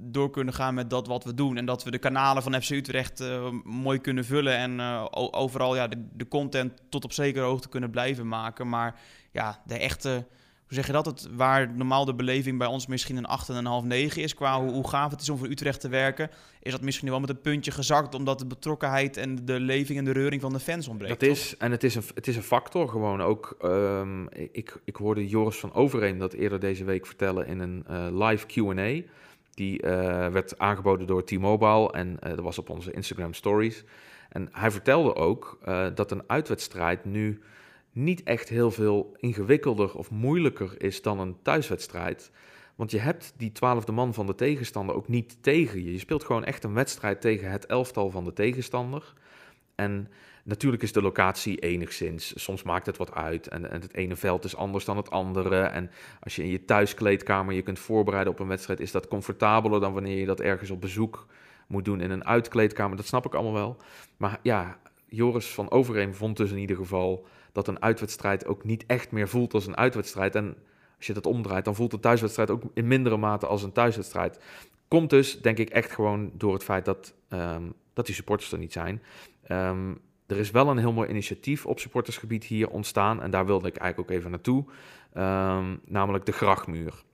door 0.00 0.30
kunnen 0.30 0.54
gaan 0.54 0.74
met 0.74 0.90
dat 0.90 1.06
wat 1.06 1.24
we 1.24 1.34
doen. 1.34 1.56
En 1.56 1.66
dat 1.66 1.84
we 1.84 1.90
de 1.90 1.98
kanalen 1.98 2.42
van 2.42 2.62
FC 2.62 2.70
Utrecht 2.70 3.20
uh, 3.20 3.50
mooi 3.64 4.00
kunnen 4.00 4.24
vullen. 4.24 4.56
En 4.56 4.78
uh, 4.78 5.06
overal 5.10 5.76
ja, 5.76 5.88
de, 5.88 6.06
de, 6.12 6.28
content 6.28 6.72
tot 6.88 7.04
op 7.04 7.12
zekere 7.12 7.44
hoogte 7.44 7.68
kunnen 7.68 7.90
blijven 7.90 8.28
maken. 8.28 8.68
Maar 8.68 9.00
ja, 9.32 9.62
de 9.66 9.78
echte 9.78 10.26
hoe 10.66 10.74
zeg 10.74 10.86
je 10.86 10.92
dat? 10.92 11.06
Het, 11.06 11.28
waar 11.32 11.74
normaal 11.74 12.04
de 12.04 12.14
beleving 12.14 12.58
bij 12.58 12.66
ons 12.66 12.86
misschien 12.86 13.16
een 13.16 13.82
8,5, 13.82 13.86
9 13.86 14.22
is, 14.22 14.34
qua 14.34 14.60
hoe, 14.60 14.70
hoe, 14.70 14.88
gaaf 14.88 15.10
het 15.10 15.20
is 15.20 15.28
om 15.28 15.38
voor 15.38 15.48
Utrecht 15.48 15.80
te 15.80 15.88
werken, 15.88 16.30
is 16.62 16.72
dat 16.72 16.80
misschien 16.80 17.08
wel 17.08 17.20
met 17.20 17.28
een 17.28 17.40
puntje 17.40 17.70
gezakt, 17.70 18.14
omdat 18.14 18.38
de 18.38 18.46
betrokkenheid 18.46 19.16
en 19.16 19.44
de 19.44 19.60
leving 19.60 19.98
en 19.98 20.04
de 20.04 20.12
reuring 20.12 20.40
van 20.40 20.52
de 20.52 20.60
fans 20.60 20.88
ontbreekt. 20.88 21.20
Dat 21.20 21.28
is, 21.28 21.56
en 21.56 21.70
het 21.70 21.84
is, 21.84 21.94
een, 21.94 22.02
het 22.14 22.26
is 22.26 22.36
een 22.36 22.42
factor 22.42 22.88
gewoon 22.88 23.20
ook. 23.20 23.56
Um, 23.64 24.28
ik, 24.30 24.80
ik 24.84 24.96
hoorde 24.96 25.28
Joris 25.28 25.56
van 25.56 25.74
Overeem 25.74 26.18
dat 26.18 26.32
eerder 26.32 26.60
deze 26.60 26.84
week 26.84 27.06
vertellen 27.06 27.46
in 27.46 27.60
een 27.60 27.84
uh, 27.90 28.26
live 28.28 28.46
Q&A. 28.46 29.12
Die 29.54 29.82
uh, 29.82 29.90
werd 30.28 30.58
aangeboden 30.58 31.06
door 31.06 31.24
T-Mobile 31.24 31.92
en 31.92 32.08
uh, 32.08 32.30
dat 32.30 32.40
was 32.40 32.58
op 32.58 32.70
onze 32.70 32.92
Instagram 32.92 33.34
stories. 33.34 33.84
En 34.28 34.48
hij 34.52 34.70
vertelde 34.70 35.14
ook 35.14 35.58
dat 35.94 36.10
een 36.10 36.22
uitwedstrijd 36.26 37.04
nu 37.04 37.40
niet 37.96 38.22
echt 38.22 38.48
heel 38.48 38.70
veel 38.70 39.16
ingewikkelder 39.16 39.94
of 39.94 40.10
moeilijker 40.10 40.82
is 40.82 41.02
dan 41.02 41.20
een 41.20 41.36
thuiswedstrijd. 41.42 42.30
Want 42.74 42.90
je 42.90 42.98
hebt 42.98 43.34
die 43.36 43.52
twaalfde 43.52 43.92
man 43.92 44.14
van 44.14 44.26
de 44.26 44.34
tegenstander 44.34 44.94
ook 44.94 45.08
niet 45.08 45.42
tegen 45.42 45.84
je. 45.84 45.92
Je 45.92 45.98
speelt 45.98 46.24
gewoon 46.24 46.44
echt 46.44 46.64
een 46.64 46.74
wedstrijd 46.74 47.20
tegen 47.20 47.50
het 47.50 47.66
elftal 47.66 48.10
van 48.10 48.24
de 48.24 48.32
tegenstander. 48.32 49.14
En 49.74 50.08
natuurlijk 50.44 50.82
is 50.82 50.92
de 50.92 51.02
locatie 51.02 51.58
enigszins. 51.58 52.42
Soms 52.42 52.62
maakt 52.62 52.86
het 52.86 52.96
wat 52.96 53.12
uit. 53.12 53.48
En, 53.48 53.70
en, 53.70 53.80
het 53.80 53.94
ene 53.94 54.16
veld 54.16 54.44
is 54.44 54.56
anders 54.56 54.84
dan 54.84 54.96
het 54.96 55.10
andere. 55.10 55.60
En 55.60 55.90
als 56.20 56.36
je 56.36 56.42
in 56.42 56.50
je 56.50 56.64
thuiskleedkamer 56.64 57.54
je 57.54 57.62
kunt 57.62 57.78
voorbereiden 57.78 58.32
op 58.32 58.38
een 58.38 58.46
wedstrijd, 58.46 58.80
is 58.80 58.92
dat 58.92 59.08
comfortabeler 59.08 59.80
dan 59.80 59.92
wanneer 59.92 60.18
je 60.18 60.26
dat 60.26 60.40
ergens 60.40 60.70
op 60.70 60.80
bezoek 60.80 61.26
moet 61.66 61.84
doen 61.84 62.00
in 62.00 62.10
een 62.10 62.24
uitkleedkamer. 62.24 62.96
Dat 62.96 63.06
snap 63.06 63.26
ik 63.26 63.34
allemaal 63.34 63.52
wel. 63.52 63.76
Maar 64.16 64.38
ja, 64.42 64.78
Joris 65.08 65.46
van 65.46 65.70
Overeem 65.70 66.14
vond 66.14 66.36
dus 66.36 66.50
in 66.50 66.58
ieder 66.58 66.76
geval 66.76 67.26
dat 67.56 67.68
een 67.68 67.82
uitwedstrijd 67.82 68.46
ook 68.46 68.64
niet 68.64 68.84
echt 68.86 69.10
meer 69.10 69.28
voelt 69.28 69.54
als 69.54 69.66
een 69.66 69.76
uitwedstrijd. 69.76 70.34
En 70.34 70.56
als 70.96 71.06
je 71.06 71.12
dat 71.12 71.26
omdraait, 71.26 71.64
dan 71.64 71.74
voelt 71.74 71.92
een 71.92 72.00
thuiswedstrijd 72.00 72.50
ook 72.50 72.62
in 72.74 72.86
mindere 72.86 73.16
mate 73.16 73.46
als 73.46 73.62
een 73.62 73.72
thuiswedstrijd. 73.72 74.40
Komt 74.88 75.10
dus, 75.10 75.40
denk 75.40 75.58
ik, 75.58 75.70
echt 75.70 75.90
gewoon 75.90 76.30
door 76.34 76.52
het 76.52 76.64
feit 76.64 76.84
dat, 76.84 77.14
um, 77.28 77.74
dat 77.92 78.06
die 78.06 78.14
supporters 78.14 78.52
er 78.52 78.58
niet 78.58 78.72
zijn. 78.72 79.02
Um, 79.50 80.00
er 80.26 80.36
is 80.36 80.50
wel 80.50 80.68
een 80.68 80.78
heel 80.78 80.92
mooi 80.92 81.08
initiatief 81.08 81.66
op 81.66 81.78
supportersgebied 81.78 82.44
hier 82.44 82.68
ontstaan. 82.68 83.22
En 83.22 83.30
daar 83.30 83.46
wilde 83.46 83.68
ik 83.68 83.76
eigenlijk 83.76 84.10
ook 84.10 84.16
even 84.16 84.30
naartoe. 84.30 84.64
Ehm, 85.12 85.76
namelijk 85.84 86.26
de 86.26 86.32
Grachtmuur. 86.32 87.04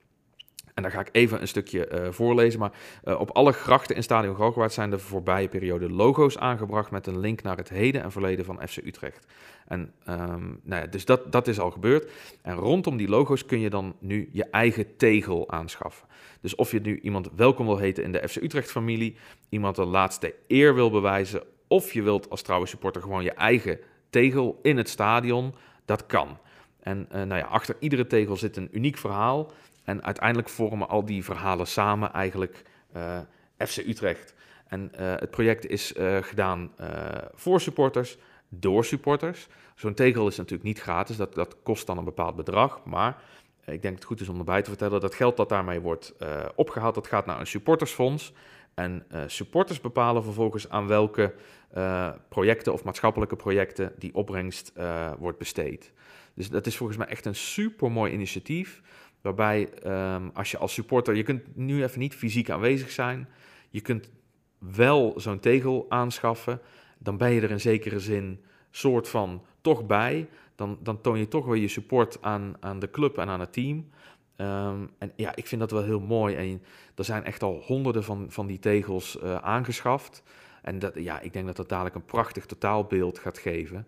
En 0.73 0.81
daar 0.81 0.91
ga 0.91 0.99
ik 0.99 1.09
even 1.11 1.41
een 1.41 1.47
stukje 1.47 1.89
uh, 1.91 2.11
voorlezen. 2.11 2.59
Maar 2.59 2.71
uh, 3.03 3.19
op 3.19 3.31
alle 3.31 3.51
grachten 3.51 3.95
in 3.95 4.03
Stadion 4.03 4.35
Galgenwaard 4.35 4.73
zijn 4.73 4.89
de 4.89 4.99
voorbije 4.99 5.47
periode 5.47 5.89
logo's 5.89 6.37
aangebracht 6.37 6.91
met 6.91 7.07
een 7.07 7.19
link 7.19 7.41
naar 7.41 7.57
het 7.57 7.69
heden 7.69 8.03
en 8.03 8.11
verleden 8.11 8.45
van 8.45 8.67
FC 8.67 8.77
Utrecht. 8.77 9.27
En 9.67 9.93
um, 10.09 10.59
nou 10.63 10.81
ja, 10.81 10.87
dus 10.87 11.05
dat, 11.05 11.31
dat 11.31 11.47
is 11.47 11.59
al 11.59 11.71
gebeurd. 11.71 12.11
En 12.41 12.55
rondom 12.55 12.97
die 12.97 13.09
logo's 13.09 13.45
kun 13.45 13.59
je 13.59 13.69
dan 13.69 13.95
nu 13.99 14.29
je 14.31 14.45
eigen 14.45 14.97
tegel 14.97 15.51
aanschaffen. 15.51 16.07
Dus 16.41 16.55
of 16.55 16.71
je 16.71 16.79
nu 16.79 16.99
iemand 16.99 17.29
welkom 17.35 17.65
wil 17.65 17.77
heten 17.77 18.03
in 18.03 18.11
de 18.11 18.27
FC 18.27 18.35
Utrecht-familie, 18.35 19.15
iemand 19.49 19.75
de 19.75 19.85
laatste 19.85 20.35
eer 20.47 20.75
wil 20.75 20.89
bewijzen, 20.89 21.43
of 21.67 21.93
je 21.93 22.01
wilt 22.01 22.29
als 22.29 22.41
trouwe 22.41 22.65
supporter 22.65 23.01
gewoon 23.01 23.23
je 23.23 23.33
eigen 23.33 23.79
tegel 24.09 24.59
in 24.61 24.77
het 24.77 24.89
stadion, 24.89 25.55
dat 25.85 26.05
kan. 26.05 26.37
En 26.79 27.07
uh, 27.11 27.15
nou 27.15 27.35
ja, 27.35 27.45
achter 27.45 27.75
iedere 27.79 28.07
tegel 28.07 28.35
zit 28.35 28.57
een 28.57 28.69
uniek 28.71 28.97
verhaal. 28.97 29.51
En 29.83 30.03
uiteindelijk 30.03 30.49
vormen 30.49 30.89
al 30.89 31.05
die 31.05 31.23
verhalen 31.23 31.67
samen 31.67 32.13
eigenlijk 32.13 32.63
uh, 32.95 33.19
FC 33.57 33.77
Utrecht. 33.77 34.35
En 34.67 34.91
uh, 34.93 35.15
het 35.15 35.29
project 35.29 35.65
is 35.65 35.93
uh, 35.93 36.17
gedaan 36.21 36.71
voor 37.33 37.61
supporters, 37.61 38.17
door 38.49 38.85
supporters. 38.85 39.47
Zo'n 39.75 39.93
tegel 39.93 40.27
is 40.27 40.37
natuurlijk 40.37 40.63
niet 40.63 40.81
gratis, 40.81 41.17
dat, 41.17 41.33
dat 41.33 41.55
kost 41.63 41.87
dan 41.87 41.97
een 41.97 42.03
bepaald 42.03 42.35
bedrag. 42.35 42.85
Maar 42.85 43.21
ik 43.65 43.81
denk 43.81 43.95
het 43.95 44.03
goed 44.03 44.21
is 44.21 44.29
om 44.29 44.37
erbij 44.37 44.61
te 44.61 44.69
vertellen 44.69 45.01
dat 45.01 45.15
geld 45.15 45.37
dat 45.37 45.49
daarmee 45.49 45.79
wordt 45.79 46.15
opgehaald, 46.55 46.95
dat 46.95 47.07
gaat 47.07 47.25
naar 47.25 47.39
een 47.39 47.47
supportersfonds. 47.47 48.33
En 48.73 49.05
supporters 49.27 49.81
bepalen 49.81 50.23
vervolgens 50.23 50.69
aan 50.69 50.87
welke 50.87 51.33
projecten 52.29 52.73
of 52.73 52.83
maatschappelijke 52.83 53.35
projecten 53.35 53.93
die 53.97 54.15
opbrengst 54.15 54.73
wordt 55.17 55.37
besteed. 55.37 55.93
Dus 56.33 56.49
dat 56.49 56.67
is 56.67 56.77
volgens 56.77 56.97
mij 56.97 57.07
echt 57.07 57.25
een 57.25 57.35
super 57.35 57.91
mooi 57.91 58.11
initiatief. 58.11 58.81
Waarbij 59.23 59.69
um, 59.85 60.31
als 60.33 60.51
je 60.51 60.57
als 60.57 60.73
supporter, 60.73 61.15
je 61.15 61.23
kunt 61.23 61.55
nu 61.55 61.83
even 61.83 61.99
niet 61.99 62.15
fysiek 62.15 62.49
aanwezig 62.49 62.91
zijn. 62.91 63.27
Je 63.69 63.81
kunt 63.81 64.09
wel 64.57 65.13
zo'n 65.15 65.39
tegel 65.39 65.85
aanschaffen. 65.89 66.59
Dan 66.97 67.17
ben 67.17 67.31
je 67.31 67.41
er 67.41 67.51
in 67.51 67.59
zekere 67.59 67.99
zin 67.99 68.43
soort 68.71 69.09
van 69.09 69.45
toch 69.61 69.85
bij. 69.85 70.29
Dan, 70.55 70.77
dan 70.81 71.01
toon 71.01 71.19
je 71.19 71.27
toch 71.27 71.45
weer 71.45 71.61
je 71.61 71.67
support 71.67 72.17
aan, 72.21 72.55
aan 72.59 72.79
de 72.79 72.89
club 72.89 73.17
en 73.17 73.27
aan 73.27 73.39
het 73.39 73.53
team. 73.53 73.89
Um, 74.37 74.89
en 74.97 75.11
ja, 75.15 75.35
ik 75.35 75.47
vind 75.47 75.61
dat 75.61 75.71
wel 75.71 75.83
heel 75.83 75.99
mooi. 75.99 76.35
En 76.35 76.61
er 76.95 77.03
zijn 77.03 77.23
echt 77.23 77.43
al 77.43 77.61
honderden 77.65 78.03
van, 78.03 78.25
van 78.29 78.47
die 78.47 78.59
tegels 78.59 79.17
uh, 79.23 79.35
aangeschaft. 79.35 80.23
En 80.61 80.79
dat, 80.79 80.93
ja, 80.95 81.19
ik 81.19 81.33
denk 81.33 81.45
dat 81.45 81.55
dat 81.55 81.69
dadelijk 81.69 81.95
een 81.95 82.05
prachtig 82.05 82.45
totaalbeeld 82.45 83.19
gaat 83.19 83.37
geven. 83.37 83.87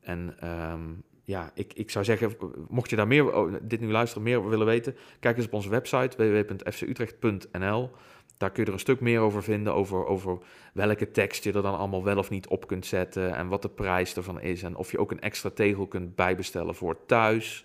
En 0.00 0.48
um, 0.72 1.02
ja, 1.28 1.50
ik, 1.54 1.72
ik 1.74 1.90
zou 1.90 2.04
zeggen, 2.04 2.36
mocht 2.68 2.90
je 2.90 2.96
daar 2.96 3.06
meer, 3.06 3.34
oh, 3.34 3.54
dit 3.62 3.80
nu 3.80 3.90
luisteren, 3.90 4.22
meer 4.22 4.48
willen 4.48 4.66
weten, 4.66 4.96
kijk 5.20 5.36
eens 5.36 5.46
op 5.46 5.52
onze 5.52 5.68
website 5.68 6.16
www.fcutrecht.nl. 6.16 7.90
Daar 8.36 8.50
kun 8.50 8.62
je 8.62 8.68
er 8.68 8.74
een 8.74 8.80
stuk 8.80 9.00
meer 9.00 9.20
over 9.20 9.42
vinden, 9.42 9.74
over, 9.74 10.06
over 10.06 10.38
welke 10.72 11.10
tekst 11.10 11.44
je 11.44 11.52
er 11.52 11.62
dan 11.62 11.78
allemaal 11.78 12.04
wel 12.04 12.18
of 12.18 12.30
niet 12.30 12.46
op 12.46 12.66
kunt 12.66 12.86
zetten 12.86 13.34
en 13.34 13.48
wat 13.48 13.62
de 13.62 13.68
prijs 13.68 14.16
ervan 14.16 14.40
is 14.40 14.62
en 14.62 14.76
of 14.76 14.90
je 14.90 14.98
ook 14.98 15.10
een 15.10 15.20
extra 15.20 15.50
tegel 15.50 15.86
kunt 15.86 16.14
bijbestellen 16.14 16.74
voor 16.74 17.06
thuis. 17.06 17.64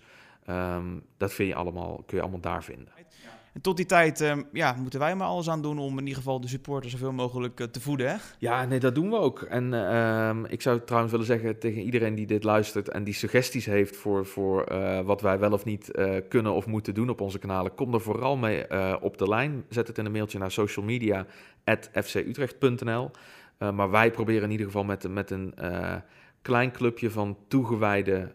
Um, 0.50 1.02
dat 1.16 1.32
vind 1.32 1.48
je 1.48 1.54
allemaal, 1.54 2.02
kun 2.06 2.16
je 2.16 2.22
allemaal 2.22 2.40
daar 2.40 2.64
vinden. 2.64 2.92
En 3.54 3.60
tot 3.60 3.76
die 3.76 3.86
tijd 3.86 4.20
uh, 4.20 4.36
ja, 4.52 4.76
moeten 4.80 5.00
wij 5.00 5.16
maar 5.16 5.26
alles 5.26 5.50
aan 5.50 5.62
doen 5.62 5.78
om 5.78 5.92
in 5.92 6.06
ieder 6.06 6.16
geval 6.16 6.40
de 6.40 6.48
supporters 6.48 6.92
zoveel 6.92 7.12
mogelijk 7.12 7.60
uh, 7.60 7.66
te 7.66 7.80
voeden. 7.80 8.08
Hè? 8.10 8.16
Ja, 8.38 8.64
nee, 8.64 8.80
dat 8.80 8.94
doen 8.94 9.10
we 9.10 9.16
ook. 9.16 9.42
En 9.42 9.72
uh, 9.72 10.36
ik 10.48 10.62
zou 10.62 10.80
trouwens 10.84 11.12
willen 11.12 11.26
zeggen 11.26 11.58
tegen 11.58 11.82
iedereen 11.82 12.14
die 12.14 12.26
dit 12.26 12.44
luistert 12.44 12.88
en 12.88 13.04
die 13.04 13.14
suggesties 13.14 13.66
heeft 13.66 13.96
voor, 13.96 14.26
voor 14.26 14.64
eh, 14.64 15.00
wat 15.00 15.20
wij 15.20 15.38
wel 15.38 15.52
of 15.52 15.64
niet 15.64 15.90
kunnen 16.28 16.52
of 16.52 16.66
moeten 16.66 16.94
doen 16.94 17.08
op 17.08 17.20
onze 17.20 17.38
kanalen, 17.38 17.74
kom 17.74 17.94
er 17.94 18.00
vooral 18.00 18.36
mee 18.36 18.66
op 19.00 19.18
de 19.18 19.28
lijn. 19.28 19.64
Zet 19.68 19.86
het 19.86 19.98
in 19.98 20.04
een 20.04 20.12
mailtje 20.12 20.38
naar 20.38 20.50
social 20.50 20.84
media 20.84 21.26
fcutrecht.nl. 21.92 23.10
maar 23.58 23.90
wij 23.90 24.10
proberen 24.10 24.42
in 24.42 24.50
ieder 24.50 24.66
geval 24.66 24.84
met, 24.84 25.08
met 25.08 25.30
een 25.30 25.54
klein 26.42 26.72
clubje 26.72 27.10
van 27.10 27.36
toegewijde 27.48 28.32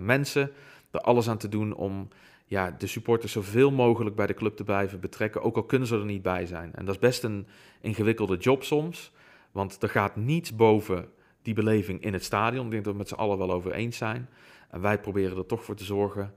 mensen 0.00 0.50
er 0.90 1.00
alles 1.00 1.28
aan 1.28 1.38
te 1.38 1.48
doen 1.48 1.74
om 1.74 2.08
ja, 2.52 2.70
de 2.78 2.86
supporters 2.86 3.32
zoveel 3.32 3.70
mogelijk 3.70 4.16
bij 4.16 4.26
de 4.26 4.34
club 4.34 4.56
te 4.56 4.64
blijven 4.64 5.00
betrekken, 5.00 5.42
ook 5.42 5.56
al 5.56 5.64
kunnen 5.64 5.88
ze 5.88 5.98
er 5.98 6.04
niet 6.04 6.22
bij 6.22 6.46
zijn. 6.46 6.74
En 6.74 6.84
dat 6.84 6.94
is 6.94 7.00
best 7.00 7.22
een 7.22 7.46
ingewikkelde 7.80 8.36
job 8.36 8.62
soms, 8.62 9.12
want 9.52 9.82
er 9.82 9.88
gaat 9.88 10.16
niets 10.16 10.56
boven 10.56 11.08
die 11.42 11.54
beleving 11.54 12.02
in 12.02 12.12
het 12.12 12.24
stadion. 12.24 12.64
Ik 12.64 12.70
denk 12.70 12.84
dat 12.84 12.92
we 12.92 12.98
met 12.98 13.08
z'n 13.08 13.14
allen 13.14 13.38
wel 13.38 13.52
over 13.52 13.72
eens 13.72 13.96
zijn. 13.96 14.28
En 14.70 14.80
wij 14.80 15.00
proberen 15.00 15.36
er 15.36 15.46
toch 15.46 15.64
voor 15.64 15.74
te 15.74 15.84
zorgen 15.84 16.34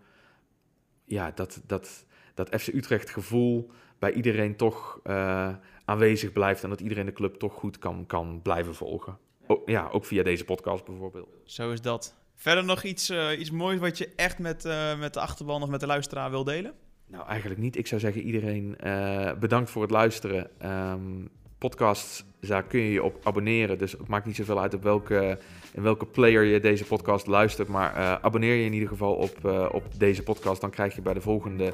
ja, 1.05 1.31
dat, 1.31 1.61
dat, 1.65 2.05
dat 2.33 2.61
FC 2.61 2.67
Utrecht 2.67 3.09
gevoel 3.09 3.71
bij 3.99 4.13
iedereen 4.13 4.55
toch 4.55 4.99
uh, 5.03 5.55
aanwezig 5.85 6.31
blijft 6.31 6.63
en 6.63 6.69
dat 6.69 6.81
iedereen 6.81 7.05
de 7.05 7.13
club 7.13 7.35
toch 7.35 7.53
goed 7.53 7.77
kan, 7.77 8.05
kan 8.05 8.41
blijven 8.41 8.75
volgen. 8.75 9.17
Ja, 9.65 9.89
ook 9.89 10.05
via 10.05 10.23
deze 10.23 10.45
podcast 10.45 10.85
bijvoorbeeld. 10.85 11.29
Zo 11.43 11.71
is 11.71 11.81
dat. 11.81 12.15
Verder 12.35 12.63
nog 12.63 12.83
iets, 12.83 13.09
uh, 13.09 13.39
iets 13.39 13.51
moois 13.51 13.79
wat 13.79 13.97
je 13.97 14.09
echt 14.15 14.39
met, 14.39 14.65
uh, 14.65 14.99
met 14.99 15.13
de 15.13 15.19
achterban 15.19 15.61
of 15.61 15.69
met 15.69 15.79
de 15.79 15.85
luisteraar 15.85 16.29
wil 16.29 16.43
delen? 16.43 16.73
Nou, 17.07 17.27
eigenlijk 17.27 17.59
niet. 17.59 17.77
Ik 17.77 17.87
zou 17.87 18.01
zeggen 18.01 18.21
iedereen 18.21 18.77
uh, 18.83 19.31
bedankt 19.33 19.69
voor 19.69 19.81
het 19.81 19.91
luisteren. 19.91 20.49
Um, 20.65 21.29
podcasts, 21.57 22.25
daar 22.39 22.63
kun 22.63 22.79
je 22.79 22.91
je 22.91 23.03
op 23.03 23.19
abonneren. 23.23 23.77
Dus 23.77 23.91
het 23.91 24.07
maakt 24.07 24.25
niet 24.25 24.35
zoveel 24.35 24.61
uit 24.61 24.73
op 24.73 24.83
welke, 24.83 25.39
in 25.73 25.81
welke 25.81 26.05
player 26.05 26.43
je 26.43 26.59
deze 26.59 26.83
podcast 26.83 27.27
luistert. 27.27 27.67
Maar 27.67 28.19
abonneer 28.21 28.55
je 28.55 28.65
in 28.65 28.73
ieder 28.73 28.89
geval 28.89 29.13
op, 29.13 29.45
op 29.71 29.83
deze 29.99 30.23
podcast. 30.23 30.61
Dan 30.61 30.69
krijg 30.69 30.95
je 30.95 31.01
bij 31.01 31.13
de 31.13 31.21
volgende 31.21 31.73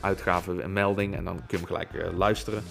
uitgave 0.00 0.62
een 0.62 0.72
melding. 0.72 1.14
En 1.16 1.24
dan 1.24 1.36
kun 1.36 1.44
je 1.48 1.56
hem 1.56 1.66
gelijk 1.66 2.16
luisteren. 2.16 2.62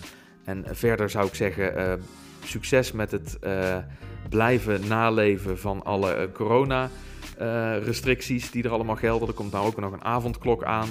En 0.44 0.66
verder 0.72 1.10
zou 1.10 1.28
ik 1.28 1.36
zeggen, 1.36 2.02
succes 2.44 2.92
met 2.92 3.12
het 3.12 3.38
blijven 4.30 4.88
naleven 4.88 5.60
van 5.60 5.84
alle 5.84 6.30
corona 6.34 6.90
uh, 7.42 7.78
restricties 7.84 8.52
die 8.52 8.64
er 8.64 8.72
allemaal 8.72 8.96
gelden. 8.96 9.28
Er 9.28 9.34
komt 9.34 9.52
nou 9.52 9.66
ook 9.66 9.80
nog 9.80 9.92
een 9.92 10.04
avondklok 10.04 10.64
aan. 10.64 10.88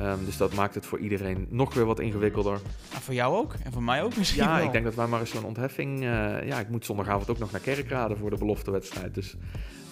Um, 0.00 0.24
dus 0.24 0.36
dat 0.36 0.54
maakt 0.54 0.74
het 0.74 0.86
voor 0.86 0.98
iedereen 0.98 1.46
nog 1.50 1.74
weer 1.74 1.84
wat 1.84 2.00
ingewikkelder. 2.00 2.60
Ah, 2.94 2.98
voor 2.98 3.14
jou 3.14 3.36
ook? 3.36 3.54
En 3.64 3.72
voor 3.72 3.82
mij 3.82 4.02
ook 4.02 4.16
misschien 4.16 4.42
Ja, 4.42 4.56
wel. 4.56 4.64
ik 4.64 4.72
denk 4.72 4.84
dat 4.84 4.94
wij 4.94 5.06
maar 5.06 5.20
eens 5.20 5.30
zo'n 5.30 5.44
ontheffing... 5.44 6.02
Uh, 6.02 6.46
ja, 6.46 6.60
ik 6.60 6.68
moet 6.68 6.84
zondagavond 6.84 7.30
ook 7.30 7.38
nog 7.38 7.50
naar 7.50 7.60
Kerkrade 7.60 8.16
voor 8.16 8.30
de 8.30 8.36
beloftewedstrijd. 8.36 9.14
Dus 9.14 9.36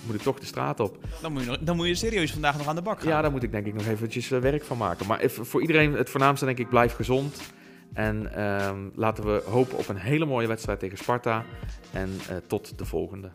moet 0.06 0.14
ik 0.14 0.20
toch 0.20 0.38
de 0.38 0.46
straat 0.46 0.80
op. 0.80 0.98
Dan 1.20 1.32
moet 1.32 1.42
je, 1.42 1.48
nog, 1.48 1.58
dan 1.60 1.76
moet 1.76 1.86
je 1.86 1.94
serieus 1.94 2.32
vandaag 2.32 2.58
nog 2.58 2.66
aan 2.66 2.74
de 2.74 2.82
bak 2.82 3.00
gaan. 3.00 3.08
Ja, 3.08 3.22
daar 3.22 3.30
moet 3.30 3.42
ik 3.42 3.52
denk 3.52 3.66
ik 3.66 3.74
nog 3.74 3.86
eventjes 3.86 4.28
werk 4.28 4.64
van 4.64 4.76
maken. 4.76 5.06
Maar 5.06 5.22
voor 5.28 5.60
iedereen 5.60 5.92
het 5.92 6.10
voornaamste 6.10 6.44
denk 6.44 6.58
ik, 6.58 6.68
blijf 6.68 6.94
gezond. 6.94 7.40
En 7.92 8.42
um, 8.42 8.92
laten 8.94 9.24
we 9.24 9.42
hopen 9.50 9.78
op 9.78 9.88
een 9.88 9.96
hele 9.96 10.24
mooie 10.24 10.46
wedstrijd 10.46 10.78
tegen 10.78 10.98
Sparta. 10.98 11.44
En 11.92 12.11
tot 12.46 12.78
de 12.78 12.85
volgende. 12.85 13.31